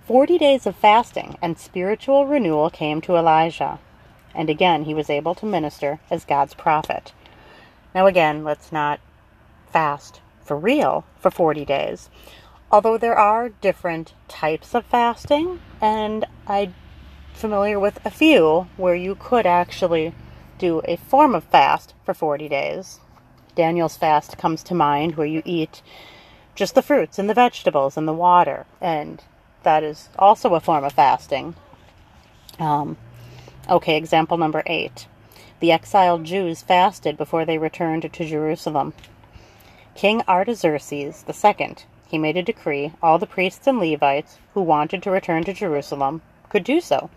Forty 0.06 0.38
days 0.38 0.66
of 0.66 0.76
fasting 0.76 1.36
and 1.42 1.58
spiritual 1.58 2.26
renewal 2.26 2.70
came 2.70 3.00
to 3.02 3.16
Elijah, 3.16 3.78
and 4.34 4.48
again 4.48 4.84
he 4.84 4.94
was 4.94 5.10
able 5.10 5.34
to 5.34 5.46
minister 5.46 6.00
as 6.10 6.24
God's 6.24 6.54
prophet. 6.54 7.12
Now, 7.94 8.06
again, 8.06 8.44
let's 8.44 8.70
not 8.70 9.00
fast 9.70 10.20
for 10.48 10.56
real 10.56 11.04
for 11.20 11.30
40 11.30 11.64
days. 11.64 12.08
Although 12.72 12.98
there 12.98 13.16
are 13.16 13.50
different 13.50 14.14
types 14.26 14.74
of 14.74 14.84
fasting, 14.86 15.60
and 15.80 16.24
I'm 16.46 16.74
familiar 17.34 17.78
with 17.78 18.04
a 18.04 18.10
few 18.10 18.66
where 18.76 18.94
you 18.94 19.14
could 19.14 19.46
actually 19.46 20.14
do 20.58 20.82
a 20.84 20.96
form 20.96 21.34
of 21.34 21.44
fast 21.44 21.94
for 22.04 22.14
40 22.14 22.48
days. 22.48 22.98
Daniel's 23.54 23.96
fast 23.96 24.38
comes 24.38 24.62
to 24.64 24.74
mind 24.74 25.16
where 25.16 25.26
you 25.26 25.42
eat 25.44 25.82
just 26.54 26.74
the 26.74 26.82
fruits 26.82 27.18
and 27.18 27.30
the 27.30 27.34
vegetables 27.34 27.96
and 27.96 28.08
the 28.08 28.12
water, 28.12 28.66
and 28.80 29.22
that 29.62 29.84
is 29.84 30.08
also 30.18 30.54
a 30.54 30.60
form 30.60 30.82
of 30.82 30.92
fasting. 30.92 31.54
Um, 32.58 32.96
okay, 33.68 33.96
example 33.96 34.36
number 34.36 34.62
eight. 34.66 35.06
The 35.60 35.72
exiled 35.72 36.24
Jews 36.24 36.62
fasted 36.62 37.16
before 37.16 37.44
they 37.44 37.58
returned 37.58 38.12
to 38.12 38.24
Jerusalem. 38.24 38.94
King 39.98 40.22
Artaxerxes 40.28 41.24
II, 41.28 41.74
he 42.06 42.18
made 42.18 42.36
a 42.36 42.42
decree 42.44 42.92
all 43.02 43.18
the 43.18 43.26
priests 43.26 43.66
and 43.66 43.80
Levites 43.80 44.38
who 44.54 44.62
wanted 44.62 45.02
to 45.02 45.10
return 45.10 45.42
to 45.42 45.52
Jerusalem 45.52 46.22
could 46.48 46.62
do 46.62 46.80
so. 46.80 47.10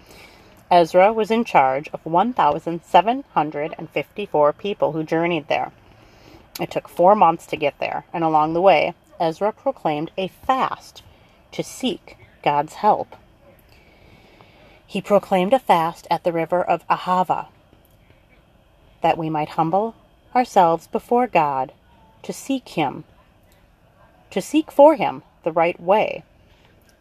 Ezra 0.71 1.13
was 1.13 1.29
in 1.29 1.43
charge 1.43 1.89
of 1.89 2.03
1,754 2.03 4.53
people 4.53 4.93
who 4.93 5.03
journeyed 5.03 5.47
there. 5.47 5.71
It 6.59 6.71
took 6.71 6.88
four 6.88 7.13
months 7.13 7.45
to 7.45 7.55
get 7.55 7.77
there, 7.77 8.05
and 8.11 8.23
along 8.23 8.53
the 8.53 8.61
way, 8.61 8.95
Ezra 9.19 9.53
proclaimed 9.53 10.09
a 10.17 10.29
fast 10.29 11.03
to 11.51 11.61
seek 11.61 12.17
God's 12.41 12.73
help. 12.73 13.15
He 14.88 15.03
proclaimed 15.03 15.53
a 15.53 15.59
fast 15.59 16.07
at 16.09 16.23
the 16.23 16.33
river 16.33 16.63
of 16.63 16.88
Ahava, 16.88 17.50
that 19.01 19.19
we 19.19 19.29
might 19.29 19.50
humble 19.50 19.93
ourselves 20.33 20.88
before 20.88 21.27
God 21.27 21.73
to 22.23 22.33
seek 22.33 22.69
Him, 22.69 23.03
to 24.29 24.41
seek 24.41 24.71
for 24.71 24.95
Him 24.95 25.23
the 25.43 25.51
right 25.51 25.79
way, 25.79 26.23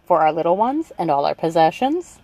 for 0.04 0.20
our 0.20 0.32
little 0.32 0.56
ones 0.56 0.92
and 0.98 1.10
all 1.10 1.24
our 1.24 1.34
possessions. 1.34 2.18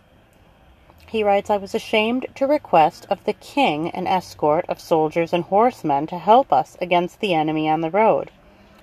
He 1.06 1.22
writes, 1.22 1.50
I 1.50 1.56
was 1.56 1.74
ashamed 1.74 2.26
to 2.34 2.46
request 2.46 3.06
of 3.08 3.24
the 3.24 3.32
king 3.32 3.90
an 3.90 4.06
escort 4.06 4.64
of 4.68 4.80
soldiers 4.80 5.32
and 5.32 5.44
horsemen 5.44 6.06
to 6.08 6.18
help 6.18 6.52
us 6.52 6.76
against 6.80 7.20
the 7.20 7.32
enemy 7.32 7.68
on 7.68 7.80
the 7.80 7.90
road, 7.90 8.30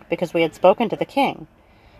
because 0.10 0.34
we 0.34 0.41
had 0.41 0.55
spoken 0.55 0.88
to 0.89 0.96
the 0.96 1.05
king, 1.05 1.48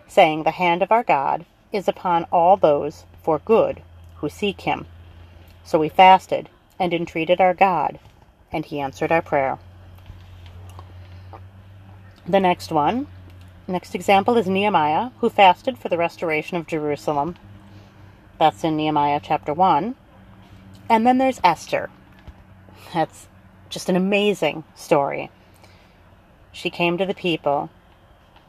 saying, 0.08 0.42
The 0.42 0.52
hand 0.52 0.82
of 0.82 0.90
our 0.90 1.02
God 1.02 1.44
is 1.72 1.88
upon 1.88 2.24
all 2.32 2.56
those 2.56 3.04
for 3.22 3.38
good 3.40 3.82
who 4.16 4.28
seek 4.28 4.62
him. 4.62 4.86
So 5.64 5.78
we 5.78 5.88
fasted 5.88 6.48
and 6.78 6.94
entreated 6.94 7.40
our 7.40 7.54
God, 7.54 7.98
and 8.50 8.64
he 8.64 8.80
answered 8.80 9.12
our 9.12 9.22
prayer. 9.22 9.58
The 12.26 12.40
next 12.40 12.72
one, 12.72 13.06
next 13.68 13.94
example 13.94 14.38
is 14.38 14.48
Nehemiah, 14.48 15.10
who 15.18 15.28
fasted 15.28 15.76
for 15.76 15.90
the 15.90 15.98
restoration 15.98 16.56
of 16.56 16.66
Jerusalem. 16.66 17.36
That's 18.38 18.64
in 18.64 18.76
Nehemiah 18.76 19.20
chapter 19.22 19.52
1. 19.52 19.94
And 20.88 21.06
then 21.06 21.18
there's 21.18 21.40
Esther. 21.44 21.90
That's 22.94 23.28
just 23.68 23.90
an 23.90 23.96
amazing 23.96 24.64
story. 24.74 25.30
She 26.50 26.70
came 26.70 26.96
to 26.96 27.04
the 27.04 27.14
people. 27.14 27.68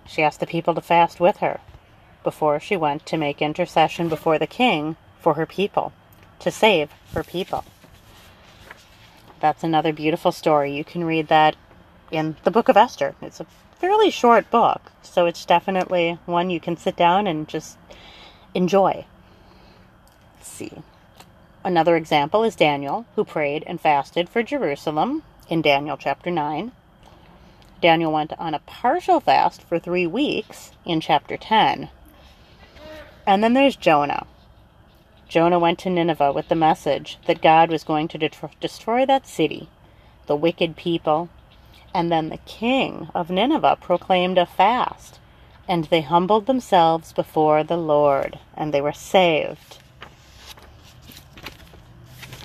She 0.05 0.21
asked 0.21 0.39
the 0.39 0.47
people 0.47 0.73
to 0.73 0.81
fast 0.81 1.19
with 1.19 1.37
her 1.37 1.59
before 2.23 2.61
she 2.61 2.77
went 2.77 3.05
to 3.07 3.17
make 3.17 3.41
intercession 3.41 4.07
before 4.07 4.39
the 4.39 4.47
king 4.47 4.95
for 5.19 5.33
her 5.33 5.45
people, 5.45 5.91
to 6.39 6.49
save 6.49 6.91
her 7.13 7.23
people. 7.23 7.65
That's 9.41 9.63
another 9.63 9.91
beautiful 9.91 10.31
story. 10.31 10.73
You 10.73 10.85
can 10.85 11.03
read 11.03 11.27
that 11.27 11.57
in 12.09 12.37
the 12.43 12.51
book 12.51 12.69
of 12.69 12.77
Esther. 12.77 13.15
It's 13.21 13.39
a 13.39 13.45
fairly 13.79 14.09
short 14.09 14.49
book, 14.49 14.91
so 15.01 15.25
it's 15.25 15.45
definitely 15.45 16.17
one 16.25 16.49
you 16.49 16.59
can 16.59 16.77
sit 16.77 16.95
down 16.95 17.27
and 17.27 17.47
just 17.47 17.77
enjoy. 18.53 19.05
Let's 20.37 20.49
see. 20.49 20.71
Another 21.63 21.95
example 21.95 22.43
is 22.43 22.55
Daniel, 22.55 23.05
who 23.15 23.25
prayed 23.25 23.63
and 23.65 23.81
fasted 23.81 24.29
for 24.29 24.43
Jerusalem 24.43 25.23
in 25.49 25.61
Daniel 25.61 25.97
chapter 25.97 26.29
9. 26.29 26.71
Daniel 27.81 28.11
went 28.11 28.33
on 28.39 28.53
a 28.53 28.59
partial 28.59 29.19
fast 29.19 29.61
for 29.61 29.79
three 29.79 30.07
weeks 30.07 30.71
in 30.85 31.01
chapter 31.01 31.37
10. 31.37 31.89
And 33.27 33.43
then 33.43 33.53
there's 33.53 33.75
Jonah. 33.75 34.25
Jonah 35.27 35.59
went 35.59 35.79
to 35.79 35.89
Nineveh 35.89 36.31
with 36.31 36.47
the 36.47 36.55
message 36.55 37.17
that 37.25 37.41
God 37.41 37.69
was 37.69 37.83
going 37.83 38.07
to 38.09 38.17
de- 38.17 38.29
destroy 38.59 39.05
that 39.05 39.27
city, 39.27 39.69
the 40.27 40.35
wicked 40.35 40.75
people, 40.75 41.29
and 41.95 42.11
then 42.11 42.27
the 42.27 42.37
king 42.39 43.07
of 43.15 43.29
Nineveh 43.29 43.77
proclaimed 43.79 44.37
a 44.37 44.45
fast, 44.45 45.17
and 45.65 45.85
they 45.85 46.01
humbled 46.01 46.45
themselves 46.45 47.13
before 47.13 47.63
the 47.63 47.77
Lord, 47.77 48.37
and 48.53 48.73
they 48.73 48.81
were 48.81 48.91
saved. 48.91 49.77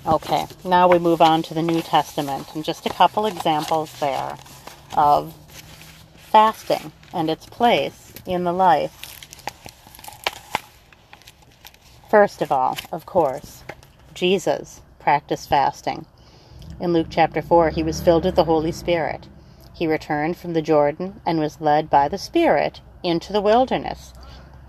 Okay, 0.07 0.47
now 0.63 0.87
we 0.87 0.99
move 0.99 1.21
on 1.21 1.43
to 1.43 1.53
the 1.53 1.61
New 1.61 1.81
Testament, 1.81 2.55
and 2.55 2.63
just 2.63 2.85
a 2.85 2.89
couple 2.89 3.25
examples 3.25 3.91
there 3.99 4.37
of 4.95 5.35
fasting 6.15 6.93
and 7.13 7.29
its 7.29 7.45
place 7.45 8.13
in 8.25 8.45
the 8.45 8.53
life. 8.53 9.27
First 12.09 12.41
of 12.41 12.53
all, 12.53 12.77
of 12.89 13.05
course, 13.05 13.65
Jesus 14.13 14.79
practiced 14.97 15.49
fasting. 15.49 16.05
In 16.79 16.93
Luke 16.93 17.07
chapter 17.09 17.41
4, 17.41 17.71
he 17.71 17.83
was 17.83 17.99
filled 17.99 18.23
with 18.23 18.35
the 18.35 18.45
Holy 18.45 18.71
Spirit. 18.71 19.27
He 19.81 19.87
returned 19.87 20.37
from 20.37 20.53
the 20.53 20.61
Jordan 20.61 21.21
and 21.25 21.39
was 21.39 21.59
led 21.59 21.89
by 21.89 22.07
the 22.07 22.19
Spirit 22.19 22.81
into 23.01 23.33
the 23.33 23.41
wilderness, 23.41 24.13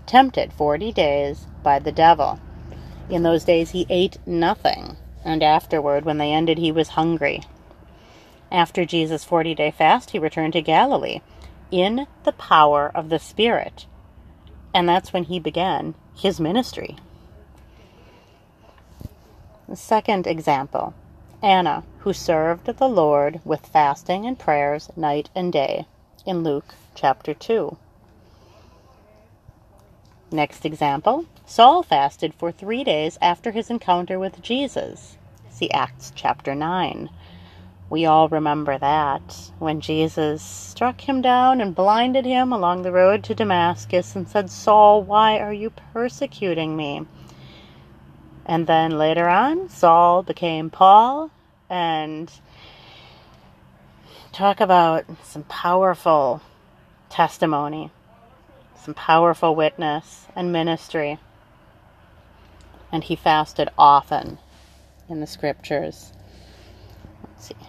tempted 0.07 0.51
forty 0.51 0.91
days 0.91 1.45
by 1.61 1.77
the 1.77 1.91
devil. 1.91 2.39
In 3.11 3.21
those 3.21 3.43
days 3.43 3.69
he 3.69 3.85
ate 3.91 4.17
nothing, 4.25 4.97
and 5.23 5.43
afterward, 5.43 6.03
when 6.03 6.17
they 6.17 6.31
ended, 6.31 6.57
he 6.57 6.71
was 6.71 6.97
hungry. 6.97 7.43
After 8.51 8.85
Jesus' 8.85 9.23
forty 9.23 9.53
day 9.53 9.69
fast, 9.69 10.09
he 10.09 10.17
returned 10.17 10.53
to 10.53 10.63
Galilee 10.63 11.21
in 11.69 12.07
the 12.23 12.31
power 12.31 12.91
of 12.95 13.09
the 13.09 13.19
Spirit. 13.19 13.85
And 14.73 14.89
that's 14.89 15.13
when 15.13 15.25
he 15.25 15.39
began 15.39 15.93
his 16.15 16.39
ministry. 16.39 16.97
The 19.69 19.75
second 19.75 20.25
example 20.25 20.95
Anna, 21.43 21.83
who 21.99 22.13
served 22.13 22.67
the 22.67 22.87
Lord 22.87 23.41
with 23.43 23.67
fasting 23.67 24.25
and 24.25 24.39
prayers 24.39 24.89
night 24.95 25.29
and 25.35 25.51
day, 25.51 25.85
in 26.25 26.41
Luke 26.41 26.73
chapter 26.95 27.33
2. 27.33 27.75
Next 30.31 30.63
example 30.63 31.25
Saul 31.45 31.83
fasted 31.83 32.33
for 32.33 32.53
three 32.53 32.85
days 32.85 33.17
after 33.21 33.51
his 33.51 33.69
encounter 33.69 34.17
with 34.17 34.41
Jesus. 34.41 35.17
See 35.49 35.69
Acts 35.71 36.13
chapter 36.15 36.55
9. 36.55 37.09
We 37.89 38.05
all 38.05 38.29
remember 38.29 38.77
that 38.77 39.51
when 39.59 39.81
Jesus 39.81 40.41
struck 40.41 41.01
him 41.01 41.21
down 41.21 41.59
and 41.59 41.75
blinded 41.75 42.25
him 42.25 42.53
along 42.53 42.83
the 42.83 42.93
road 42.93 43.21
to 43.25 43.35
Damascus 43.35 44.15
and 44.15 44.29
said, 44.29 44.49
Saul, 44.49 45.03
why 45.03 45.39
are 45.39 45.53
you 45.53 45.71
persecuting 45.91 46.77
me? 46.77 47.05
And 48.45 48.67
then 48.67 48.97
later 48.97 49.29
on, 49.29 49.69
Saul 49.69 50.23
became 50.23 50.69
Paul, 50.69 51.31
and 51.73 52.31
talk 54.31 54.61
about 54.61 55.05
some 55.23 55.41
powerful 55.45 56.39
testimony, 57.09 57.89
some 58.79 58.93
powerful 58.93 59.55
witness 59.55 60.27
and 60.35 60.51
ministry. 60.51 61.17
And 62.91 63.03
he 63.03 63.15
fasted 63.15 63.69
often 63.75 64.37
in 65.09 65.19
the 65.19 65.25
scriptures. 65.25 66.13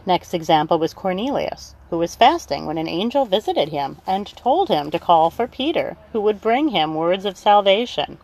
Next 0.04 0.34
example 0.34 0.78
was 0.78 0.92
Cornelius, 0.92 1.74
who 1.88 1.96
was 1.96 2.14
fasting 2.14 2.66
when 2.66 2.76
an 2.76 2.86
angel 2.86 3.24
visited 3.24 3.70
him 3.70 4.02
and 4.06 4.26
told 4.26 4.68
him 4.68 4.90
to 4.90 4.98
call 4.98 5.30
for 5.30 5.46
Peter, 5.46 5.96
who 6.12 6.20
would 6.20 6.42
bring 6.42 6.68
him 6.68 6.94
words 6.94 7.24
of 7.24 7.38
salvation. 7.38 8.18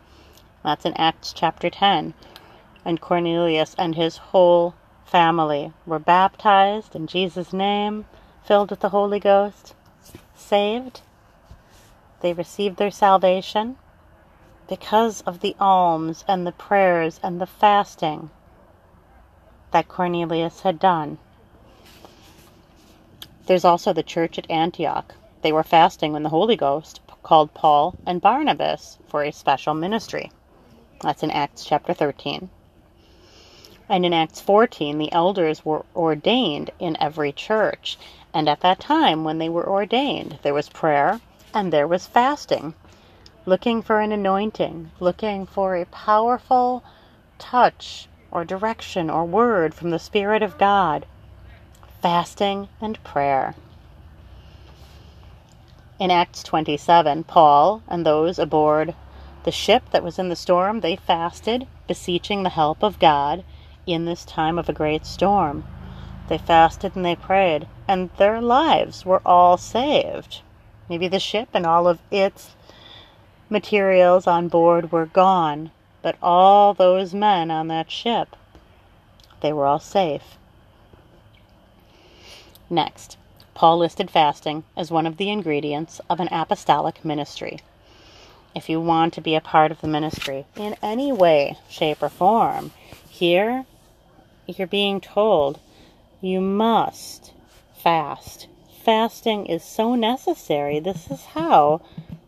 That's 0.62 0.84
in 0.84 0.92
Acts 0.98 1.32
chapter 1.32 1.70
10 1.70 2.12
and 2.84 3.00
Cornelius 3.00 3.74
and 3.78 3.94
his 3.94 4.18
whole 4.18 4.74
family 5.10 5.72
were 5.86 5.98
baptized 5.98 6.94
in 6.94 7.08
Jesus' 7.08 7.52
name, 7.52 8.04
filled 8.44 8.70
with 8.70 8.78
the 8.78 8.90
Holy 8.90 9.18
Ghost, 9.18 9.74
saved. 10.36 11.00
They 12.20 12.32
received 12.32 12.76
their 12.76 12.92
salvation 12.92 13.76
because 14.68 15.20
of 15.22 15.40
the 15.40 15.56
alms 15.58 16.24
and 16.28 16.46
the 16.46 16.52
prayers 16.52 17.18
and 17.24 17.40
the 17.40 17.46
fasting 17.46 18.30
that 19.72 19.88
Cornelius 19.88 20.60
had 20.60 20.78
done. 20.78 21.18
There's 23.46 23.64
also 23.64 23.92
the 23.92 24.04
church 24.04 24.38
at 24.38 24.48
Antioch. 24.48 25.14
They 25.42 25.50
were 25.50 25.64
fasting 25.64 26.12
when 26.12 26.22
the 26.22 26.28
Holy 26.28 26.56
Ghost 26.56 27.00
called 27.24 27.52
Paul 27.52 27.96
and 28.06 28.20
Barnabas 28.20 28.98
for 29.08 29.24
a 29.24 29.32
special 29.32 29.74
ministry. 29.74 30.30
That's 31.02 31.24
in 31.24 31.32
Acts 31.32 31.64
chapter 31.64 31.92
13. 31.92 32.48
And 33.92 34.06
in 34.06 34.12
Acts 34.12 34.40
14, 34.40 34.98
the 34.98 35.10
elders 35.10 35.64
were 35.64 35.84
ordained 35.96 36.70
in 36.78 36.96
every 37.00 37.32
church. 37.32 37.98
And 38.32 38.48
at 38.48 38.60
that 38.60 38.78
time, 38.78 39.24
when 39.24 39.38
they 39.38 39.48
were 39.48 39.68
ordained, 39.68 40.38
there 40.42 40.54
was 40.54 40.68
prayer 40.68 41.20
and 41.52 41.72
there 41.72 41.88
was 41.88 42.06
fasting, 42.06 42.74
looking 43.44 43.82
for 43.82 44.00
an 44.00 44.12
anointing, 44.12 44.92
looking 45.00 45.44
for 45.44 45.74
a 45.74 45.86
powerful 45.86 46.84
touch 47.40 48.06
or 48.30 48.44
direction 48.44 49.10
or 49.10 49.24
word 49.24 49.74
from 49.74 49.90
the 49.90 49.98
Spirit 49.98 50.44
of 50.44 50.56
God, 50.56 51.04
fasting 52.00 52.68
and 52.80 53.02
prayer. 53.02 53.56
In 55.98 56.12
Acts 56.12 56.44
27, 56.44 57.24
Paul 57.24 57.82
and 57.88 58.06
those 58.06 58.38
aboard 58.38 58.94
the 59.42 59.50
ship 59.50 59.90
that 59.90 60.04
was 60.04 60.16
in 60.16 60.28
the 60.28 60.36
storm, 60.36 60.78
they 60.78 60.94
fasted, 60.94 61.66
beseeching 61.88 62.44
the 62.44 62.50
help 62.50 62.84
of 62.84 63.00
God 63.00 63.42
in 63.92 64.04
this 64.04 64.24
time 64.24 64.58
of 64.58 64.68
a 64.68 64.72
great 64.72 65.04
storm. 65.04 65.64
They 66.28 66.38
fasted 66.38 66.94
and 66.94 67.04
they 67.04 67.16
prayed, 67.16 67.66
and 67.88 68.10
their 68.16 68.40
lives 68.40 69.04
were 69.04 69.22
all 69.26 69.56
saved. 69.56 70.42
Maybe 70.88 71.08
the 71.08 71.18
ship 71.18 71.48
and 71.54 71.66
all 71.66 71.88
of 71.88 72.00
its 72.10 72.54
materials 73.48 74.26
on 74.26 74.48
board 74.48 74.92
were 74.92 75.06
gone, 75.06 75.70
but 76.02 76.16
all 76.22 76.72
those 76.72 77.12
men 77.12 77.50
on 77.50 77.68
that 77.68 77.90
ship, 77.90 78.36
they 79.40 79.52
were 79.52 79.66
all 79.66 79.80
safe. 79.80 80.36
Next, 82.68 83.16
Paul 83.54 83.78
listed 83.78 84.10
fasting 84.10 84.62
as 84.76 84.90
one 84.90 85.06
of 85.06 85.16
the 85.16 85.30
ingredients 85.30 86.00
of 86.08 86.20
an 86.20 86.28
apostolic 86.30 87.04
ministry. 87.04 87.58
If 88.54 88.68
you 88.68 88.80
want 88.80 89.12
to 89.14 89.20
be 89.20 89.34
a 89.34 89.40
part 89.40 89.70
of 89.70 89.80
the 89.80 89.88
ministry 89.88 90.46
in 90.56 90.76
any 90.82 91.12
way, 91.12 91.58
shape, 91.68 92.02
or 92.02 92.08
form, 92.08 92.70
here 93.08 93.66
you're 94.58 94.66
being 94.66 95.00
told 95.00 95.58
you 96.20 96.40
must 96.40 97.32
fast. 97.74 98.46
Fasting 98.84 99.46
is 99.46 99.62
so 99.62 99.94
necessary. 99.94 100.80
This 100.80 101.10
is 101.10 101.24
how 101.26 101.80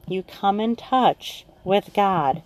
you 0.07 0.23
come 0.23 0.61
in 0.61 0.77
touch 0.77 1.45
with 1.65 1.91
God. 1.95 2.43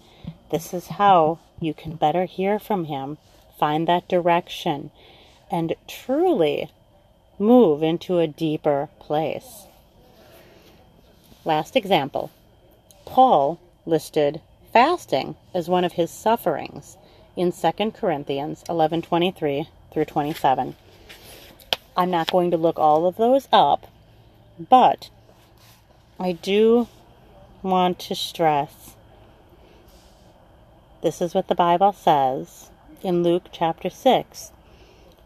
This 0.51 0.73
is 0.73 0.89
how 0.89 1.39
you 1.61 1.75
can 1.75 1.97
better 1.97 2.25
hear 2.25 2.59
from 2.59 2.85
Him, 2.85 3.19
find 3.59 3.87
that 3.89 4.09
direction, 4.09 4.91
and 5.51 5.75
truly 5.87 6.71
move 7.39 7.83
into 7.83 8.19
a 8.19 8.27
deeper 8.27 8.89
place. 8.99 9.67
Last 11.45 11.77
example 11.77 12.31
Paul 13.05 13.61
listed 13.85 14.41
fasting 14.73 15.37
as 15.55 15.69
one 15.69 15.85
of 15.85 15.93
his 15.93 16.11
sufferings 16.11 16.97
in 17.37 17.53
2 17.53 17.93
Corinthians 17.93 18.65
11:23 18.69 19.69
through 19.93 20.05
27. 20.07 20.75
I'm 21.97 22.11
not 22.11 22.33
going 22.33 22.51
to 22.51 22.57
look 22.57 22.79
all 22.79 23.07
of 23.07 23.17
those 23.17 23.47
up, 23.53 23.87
but 24.59 25.11
I 26.19 26.33
do 26.33 26.89
want 27.63 27.99
to 27.99 28.15
stress 28.15 28.97
this 31.03 31.21
is 31.21 31.35
what 31.35 31.47
the 31.47 31.55
Bible 31.55 31.93
says 31.93 32.71
in 33.03 33.23
Luke 33.23 33.45
chapter 33.53 33.89
6. 33.91 34.51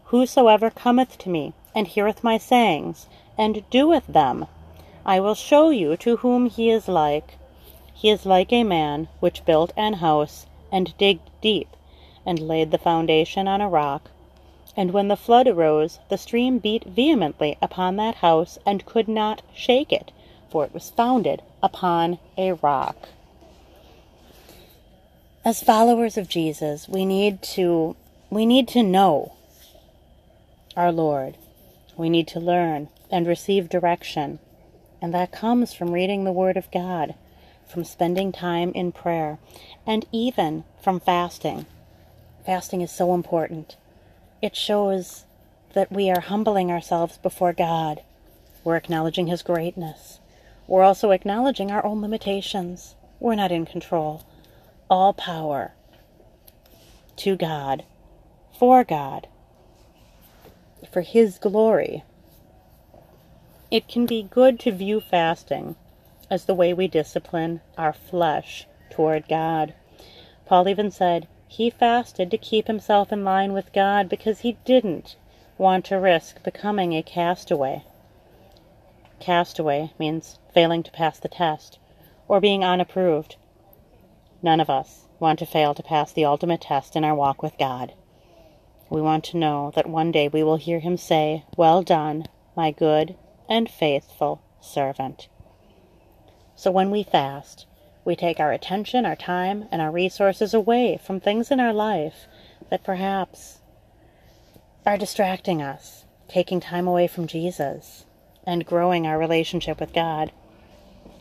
Whosoever 0.05 0.69
cometh 0.69 1.17
to 1.19 1.29
me 1.29 1.53
and 1.73 1.87
heareth 1.87 2.23
my 2.23 2.37
sayings 2.37 3.07
and 3.37 3.67
doeth 3.71 4.05
them, 4.05 4.45
I 5.05 5.19
will 5.19 5.33
show 5.33 5.69
you 5.69 5.97
to 5.97 6.17
whom 6.17 6.47
he 6.47 6.69
is 6.69 6.87
like. 6.87 7.37
He 7.93 8.09
is 8.09 8.27
like 8.27 8.53
a 8.53 8.63
man 8.63 9.07
which 9.21 9.45
built 9.45 9.73
an 9.75 9.93
house 9.93 10.45
and 10.71 10.95
digged 10.97 11.29
deep 11.41 11.69
and 12.25 12.39
laid 12.39 12.71
the 12.71 12.77
foundation 12.77 13.47
on 13.47 13.61
a 13.61 13.69
rock. 13.69 14.09
And 14.75 14.91
when 14.91 15.07
the 15.07 15.17
flood 15.17 15.47
arose, 15.47 15.99
the 16.09 16.17
stream 16.17 16.59
beat 16.59 16.85
vehemently 16.85 17.57
upon 17.61 17.97
that 17.97 18.15
house, 18.15 18.57
and 18.65 18.85
could 18.85 19.07
not 19.07 19.41
shake 19.53 19.91
it, 19.91 20.11
for 20.49 20.63
it 20.63 20.73
was 20.73 20.89
founded 20.89 21.41
upon 21.61 22.19
a 22.37 22.53
rock. 22.53 23.09
As 25.43 25.63
followers 25.63 26.17
of 26.17 26.29
Jesus, 26.29 26.87
we 26.87 27.03
need 27.03 27.41
to 27.55 27.95
we 28.29 28.45
need 28.45 28.67
to 28.69 28.83
know 28.83 29.33
our 30.77 30.91
Lord. 30.91 31.35
We 31.97 32.09
need 32.09 32.27
to 32.29 32.39
learn 32.39 32.89
and 33.09 33.27
receive 33.27 33.67
direction. 33.67 34.39
And 35.01 35.13
that 35.13 35.31
comes 35.31 35.73
from 35.73 35.91
reading 35.91 36.23
the 36.23 36.31
Word 36.31 36.57
of 36.57 36.71
God, 36.71 37.15
from 37.67 37.83
spending 37.83 38.31
time 38.31 38.71
in 38.73 38.91
prayer, 38.91 39.39
and 39.85 40.05
even 40.11 40.63
from 40.81 40.99
fasting. 40.99 41.65
Fasting 42.45 42.81
is 42.81 42.91
so 42.91 43.13
important. 43.13 43.75
It 44.41 44.55
shows 44.55 45.25
that 45.73 45.91
we 45.91 46.09
are 46.09 46.21
humbling 46.21 46.71
ourselves 46.71 47.17
before 47.17 47.53
God. 47.53 48.01
We're 48.63 48.77
acknowledging 48.77 49.27
His 49.27 49.43
greatness. 49.43 50.19
We're 50.67 50.83
also 50.83 51.11
acknowledging 51.11 51.71
our 51.71 51.85
own 51.85 52.01
limitations. 52.01 52.95
We're 53.19 53.35
not 53.35 53.51
in 53.51 53.65
control. 53.65 54.23
All 54.89 55.13
power 55.13 55.73
to 57.17 57.35
God, 57.35 57.83
for 58.57 58.83
God, 58.83 59.27
for 60.91 61.01
His 61.01 61.37
glory. 61.37 62.03
It 63.69 63.87
can 63.87 64.05
be 64.05 64.23
good 64.23 64.59
to 64.61 64.71
view 64.71 64.99
fasting 64.99 65.75
as 66.29 66.45
the 66.45 66.55
way 66.55 66.73
we 66.73 66.87
discipline 66.87 67.61
our 67.77 67.93
flesh 67.93 68.65
toward 68.89 69.27
God. 69.27 69.75
Paul 70.45 70.67
even 70.67 70.89
said, 70.89 71.27
he 71.51 71.69
fasted 71.69 72.31
to 72.31 72.37
keep 72.37 72.67
himself 72.67 73.11
in 73.11 73.25
line 73.25 73.51
with 73.51 73.73
God 73.73 74.07
because 74.07 74.39
he 74.39 74.53
didn't 74.63 75.17
want 75.57 75.83
to 75.83 75.99
risk 75.99 76.41
becoming 76.43 76.93
a 76.93 77.03
castaway. 77.03 77.83
Castaway 79.19 79.91
means 79.99 80.39
failing 80.53 80.81
to 80.81 80.91
pass 80.91 81.19
the 81.19 81.27
test 81.27 81.77
or 82.29 82.39
being 82.39 82.63
unapproved. 82.63 83.35
None 84.41 84.61
of 84.61 84.69
us 84.69 85.09
want 85.19 85.39
to 85.39 85.45
fail 85.45 85.73
to 85.73 85.83
pass 85.83 86.13
the 86.13 86.23
ultimate 86.23 86.61
test 86.61 86.95
in 86.95 87.03
our 87.03 87.13
walk 87.13 87.43
with 87.43 87.57
God. 87.57 87.91
We 88.89 89.01
want 89.01 89.25
to 89.25 89.37
know 89.37 89.73
that 89.75 89.89
one 89.89 90.13
day 90.13 90.29
we 90.29 90.43
will 90.43 90.55
hear 90.55 90.79
him 90.79 90.95
say, 90.95 91.43
Well 91.57 91.83
done, 91.83 92.27
my 92.55 92.71
good 92.71 93.17
and 93.49 93.69
faithful 93.69 94.41
servant. 94.61 95.27
So 96.55 96.71
when 96.71 96.91
we 96.91 97.03
fast, 97.03 97.65
we 98.03 98.15
take 98.15 98.39
our 98.39 98.51
attention, 98.51 99.05
our 99.05 99.15
time, 99.15 99.67
and 99.71 99.81
our 99.81 99.91
resources 99.91 100.53
away 100.53 100.99
from 101.03 101.19
things 101.19 101.51
in 101.51 101.59
our 101.59 101.73
life 101.73 102.27
that 102.69 102.83
perhaps 102.83 103.59
are 104.85 104.97
distracting 104.97 105.61
us, 105.61 106.05
taking 106.27 106.59
time 106.59 106.87
away 106.87 107.07
from 107.07 107.27
Jesus, 107.27 108.05
and 108.45 108.65
growing 108.65 109.05
our 109.05 109.19
relationship 109.19 109.79
with 109.79 109.93
God. 109.93 110.31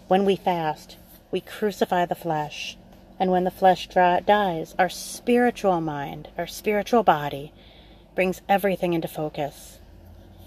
When 0.09 0.25
we 0.25 0.37
fast, 0.37 0.97
we 1.31 1.41
crucify 1.41 2.07
the 2.07 2.15
flesh, 2.15 2.79
and 3.19 3.31
when 3.31 3.45
the 3.45 3.51
flesh 3.51 3.87
dies, 3.89 4.75
our 4.79 4.89
spiritual 4.89 5.81
mind, 5.83 6.29
our 6.39 6.47
spiritual 6.47 7.03
body, 7.03 7.53
brings 8.15 8.41
everything 8.49 8.95
into 8.95 9.09
focus. 9.09 9.79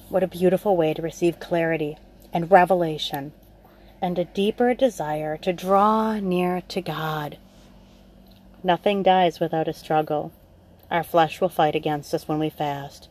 What 0.10 0.24
a 0.24 0.28
beautiful 0.28 0.76
way 0.76 0.94
to 0.96 1.02
receive 1.02 1.40
clarity 1.40 1.98
and 2.34 2.50
revelation 2.50 3.34
and 4.04 4.20
a 4.20 4.26
deeper 4.26 4.74
desire 4.74 5.38
to 5.38 5.54
draw 5.54 6.20
near 6.20 6.60
to 6.60 6.82
God. 6.82 7.38
Nothing 8.62 9.02
dies 9.02 9.40
without 9.40 9.70
a 9.70 9.74
struggle. 9.74 10.34
Our 10.92 11.04
flesh 11.04 11.40
will 11.40 11.48
fight 11.48 11.74
against 11.74 12.14
us 12.14 12.28
when 12.28 12.38
we 12.38 12.50
fast. 12.50 13.08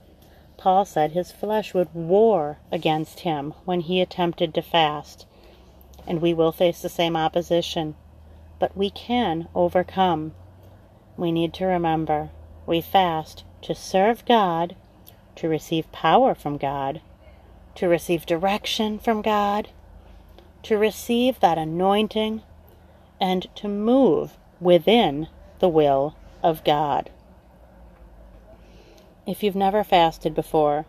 Paul 0.59 0.85
said 0.85 1.13
his 1.13 1.33
flesh 1.33 1.73
would 1.73 1.95
war 1.95 2.59
against 2.71 3.21
him 3.21 3.55
when 3.65 3.81
he 3.81 4.03
attempted 4.03 4.53
to 4.53 4.61
fast, 4.61 5.25
and 6.07 6.21
we 6.21 6.35
will 6.35 6.53
face 6.53 6.83
the 6.83 6.91
same 6.91 7.17
opposition, 7.17 7.95
but 8.59 8.77
we 8.77 8.91
can 8.91 9.49
overcome. 9.55 10.35
We 11.17 11.33
need 11.33 11.55
to 11.55 11.65
remember 11.65 12.29
we 12.67 12.83
fast 12.83 13.45
to 13.63 13.75
serve 13.75 14.27
God, 14.27 14.77
to 15.37 15.49
receive 15.49 15.91
power 15.91 16.35
from 16.35 16.59
God, 16.59 17.01
to 17.77 17.89
receive 17.89 18.27
direction 18.27 18.99
from 18.99 19.23
God, 19.23 19.71
to 20.65 20.79
receive 20.79 21.41
that 21.41 21.59
anointing 21.59 22.43
and 23.21 23.47
to 23.57 23.69
move 23.69 24.37
within 24.61 25.29
the 25.59 25.69
will 25.69 26.17
of 26.43 26.65
God. 26.65 27.11
If 29.27 29.43
you've 29.43 29.57
never 29.57 29.85
fasted 29.85 30.35
before, 30.35 30.85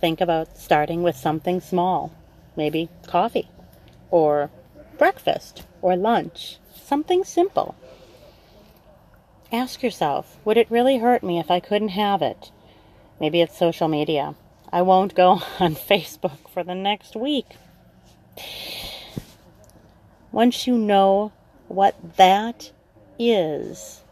think 0.00 0.20
about 0.20 0.58
starting 0.58 1.02
with 1.02 1.16
something 1.16 1.60
small, 1.60 2.12
maybe 2.56 2.88
coffee 3.06 3.48
or 4.10 4.50
breakfast 4.98 5.64
or 5.80 5.96
lunch, 5.96 6.58
something 6.74 7.24
simple. 7.24 7.76
Ask 9.52 9.82
yourself, 9.82 10.38
would 10.44 10.56
it 10.56 10.70
really 10.70 10.98
hurt 10.98 11.22
me 11.22 11.38
if 11.38 11.50
I 11.50 11.60
couldn't 11.60 11.90
have 11.90 12.22
it? 12.22 12.50
Maybe 13.20 13.40
it's 13.40 13.56
social 13.56 13.86
media. 13.86 14.34
I 14.72 14.82
won't 14.82 15.14
go 15.14 15.42
on 15.60 15.76
Facebook 15.76 16.48
for 16.52 16.64
the 16.64 16.74
next 16.74 17.14
week. 17.14 17.46
Once 20.32 20.66
you 20.66 20.78
know 20.78 21.30
what 21.68 21.94
that 22.16 22.72
is, 23.18 24.02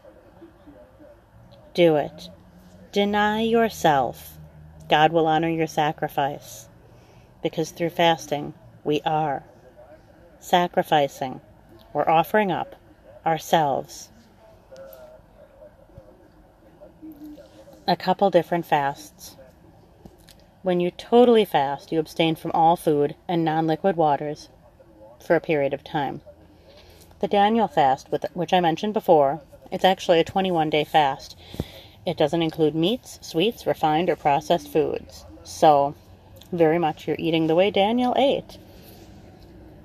do 1.73 1.95
it. 1.95 2.29
Deny 2.91 3.41
yourself. 3.41 4.37
God 4.87 5.11
will 5.11 5.25
honor 5.25 5.49
your 5.49 5.67
sacrifice. 5.67 6.69
Because 7.41 7.71
through 7.71 7.89
fasting, 7.89 8.53
we 8.83 9.01
are 9.01 9.43
sacrificing. 10.39 11.41
We're 11.91 12.07
offering 12.07 12.51
up 12.51 12.75
ourselves. 13.25 14.09
A 17.87 17.95
couple 17.95 18.29
different 18.29 18.67
fasts. 18.67 19.37
When 20.61 20.79
you 20.79 20.91
totally 20.91 21.45
fast, 21.45 21.91
you 21.91 21.97
abstain 21.97 22.35
from 22.35 22.51
all 22.53 22.75
food 22.75 23.15
and 23.27 23.43
non 23.43 23.65
liquid 23.65 23.95
waters 23.95 24.49
for 25.21 25.35
a 25.35 25.41
period 25.41 25.73
of 25.73 25.83
time. 25.83 26.21
The 27.19 27.27
Daniel 27.27 27.67
fast, 27.67 28.07
which 28.33 28.53
I 28.53 28.59
mentioned 28.59 28.93
before, 28.93 29.41
it's 29.71 29.85
actually 29.85 30.19
a 30.19 30.23
21 30.23 30.69
day 30.69 30.83
fast. 30.83 31.37
It 32.05 32.17
doesn't 32.17 32.41
include 32.41 32.75
meats, 32.75 33.19
sweets, 33.21 33.65
refined, 33.65 34.09
or 34.09 34.15
processed 34.15 34.67
foods. 34.67 35.25
So, 35.43 35.95
very 36.51 36.79
much 36.79 37.07
you're 37.07 37.15
eating 37.19 37.47
the 37.47 37.55
way 37.55 37.71
Daniel 37.71 38.13
ate. 38.17 38.57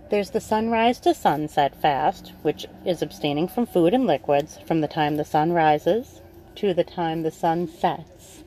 There's 0.08 0.30
the 0.30 0.40
sunrise 0.40 0.98
to 1.00 1.14
sunset 1.14 1.74
fast, 1.74 2.32
which 2.42 2.66
is 2.84 3.02
abstaining 3.02 3.48
from 3.48 3.66
food 3.66 3.92
and 3.92 4.06
liquids 4.06 4.58
from 4.66 4.80
the 4.80 4.88
time 4.88 5.16
the 5.16 5.24
sun 5.24 5.52
rises 5.52 6.20
to 6.56 6.72
the 6.72 6.84
time 6.84 7.22
the 7.22 7.30
sun 7.30 7.68
sets. 7.68 8.42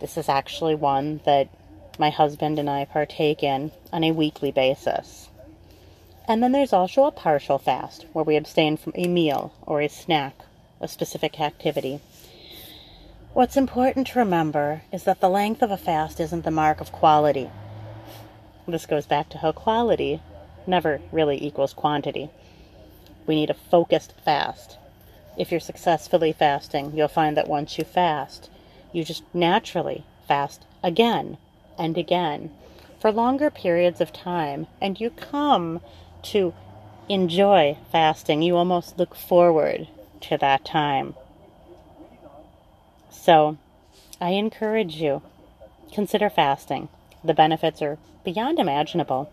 This 0.00 0.16
is 0.16 0.28
actually 0.28 0.74
one 0.74 1.20
that 1.24 1.48
my 1.98 2.10
husband 2.10 2.58
and 2.58 2.68
I 2.68 2.86
partake 2.86 3.42
in 3.42 3.70
on 3.92 4.04
a 4.04 4.12
weekly 4.12 4.50
basis. 4.50 5.29
And 6.28 6.42
then 6.42 6.52
there's 6.52 6.72
also 6.72 7.04
a 7.04 7.10
partial 7.10 7.58
fast, 7.58 8.06
where 8.12 8.24
we 8.24 8.36
abstain 8.36 8.76
from 8.76 8.92
a 8.94 9.08
meal 9.08 9.52
or 9.62 9.80
a 9.80 9.88
snack, 9.88 10.34
a 10.80 10.86
specific 10.86 11.40
activity. 11.40 12.00
What's 13.32 13.56
important 13.56 14.08
to 14.08 14.18
remember 14.18 14.82
is 14.92 15.04
that 15.04 15.20
the 15.20 15.28
length 15.28 15.62
of 15.62 15.70
a 15.70 15.76
fast 15.76 16.20
isn't 16.20 16.44
the 16.44 16.50
mark 16.50 16.80
of 16.80 16.92
quality. 16.92 17.50
This 18.66 18.86
goes 18.86 19.06
back 19.06 19.28
to 19.30 19.38
how 19.38 19.52
quality 19.52 20.20
never 20.66 21.00
really 21.10 21.44
equals 21.44 21.72
quantity. 21.72 22.30
We 23.26 23.34
need 23.34 23.50
a 23.50 23.54
focused 23.54 24.14
fast. 24.24 24.78
If 25.36 25.50
you're 25.50 25.60
successfully 25.60 26.32
fasting, 26.32 26.92
you'll 26.94 27.08
find 27.08 27.36
that 27.36 27.48
once 27.48 27.78
you 27.78 27.84
fast, 27.84 28.50
you 28.92 29.04
just 29.04 29.22
naturally 29.34 30.04
fast 30.26 30.64
again 30.82 31.38
and 31.78 31.96
again 31.96 32.50
for 33.00 33.10
longer 33.10 33.50
periods 33.50 34.00
of 34.00 34.12
time, 34.12 34.66
and 34.80 35.00
you 35.00 35.10
come 35.10 35.80
to 36.24 36.54
enjoy 37.08 37.76
fasting. 37.90 38.42
You 38.42 38.56
almost 38.56 38.98
look 38.98 39.14
forward 39.14 39.88
to 40.22 40.36
that 40.38 40.64
time. 40.64 41.14
So, 43.10 43.58
I 44.20 44.30
encourage 44.30 44.96
you 44.96 45.22
consider 45.92 46.30
fasting. 46.30 46.88
The 47.24 47.34
benefits 47.34 47.82
are 47.82 47.98
beyond 48.24 48.58
imaginable. 48.58 49.30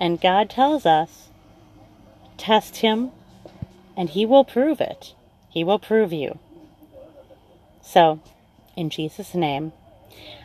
And 0.00 0.20
God 0.20 0.50
tells 0.50 0.86
us 0.86 1.28
test 2.36 2.76
him 2.76 3.10
and 3.96 4.10
he 4.10 4.26
will 4.26 4.44
prove 4.44 4.80
it. 4.80 5.14
He 5.48 5.62
will 5.62 5.78
prove 5.78 6.12
you. 6.12 6.38
So, 7.80 8.20
in 8.76 8.90
Jesus' 8.90 9.34
name, 9.34 9.72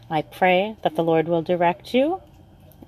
I 0.09 0.21
pray 0.21 0.75
that 0.83 0.95
the 0.95 1.03
Lord 1.03 1.27
will 1.27 1.41
direct 1.41 1.93
you. 1.93 2.21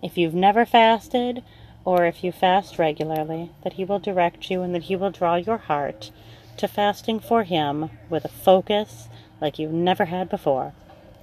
If 0.04 0.18
you've 0.18 0.34
never 0.34 0.66
fasted, 0.66 1.44
or 1.84 2.06
if 2.06 2.24
you 2.24 2.32
fast 2.32 2.78
regularly, 2.78 3.52
that 3.64 3.74
He 3.74 3.84
will 3.84 4.00
direct 4.00 4.50
you 4.50 4.62
and 4.62 4.74
that 4.76 4.84
He 4.84 4.96
will 4.96 5.12
draw 5.12 5.36
your 5.36 5.58
heart 5.58 6.12
to 6.58 6.68
fasting 6.68 7.20
for 7.20 7.44
Him 7.44 7.90
with 8.10 8.26
a 8.26 8.30
focus 8.30 9.10
like 9.40 9.58
you've 9.58 9.72
never 9.72 10.06
had 10.06 10.30
before. 10.30 10.74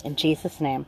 In 0.05 0.17
Jesus' 0.17 0.61
name. 0.61 0.87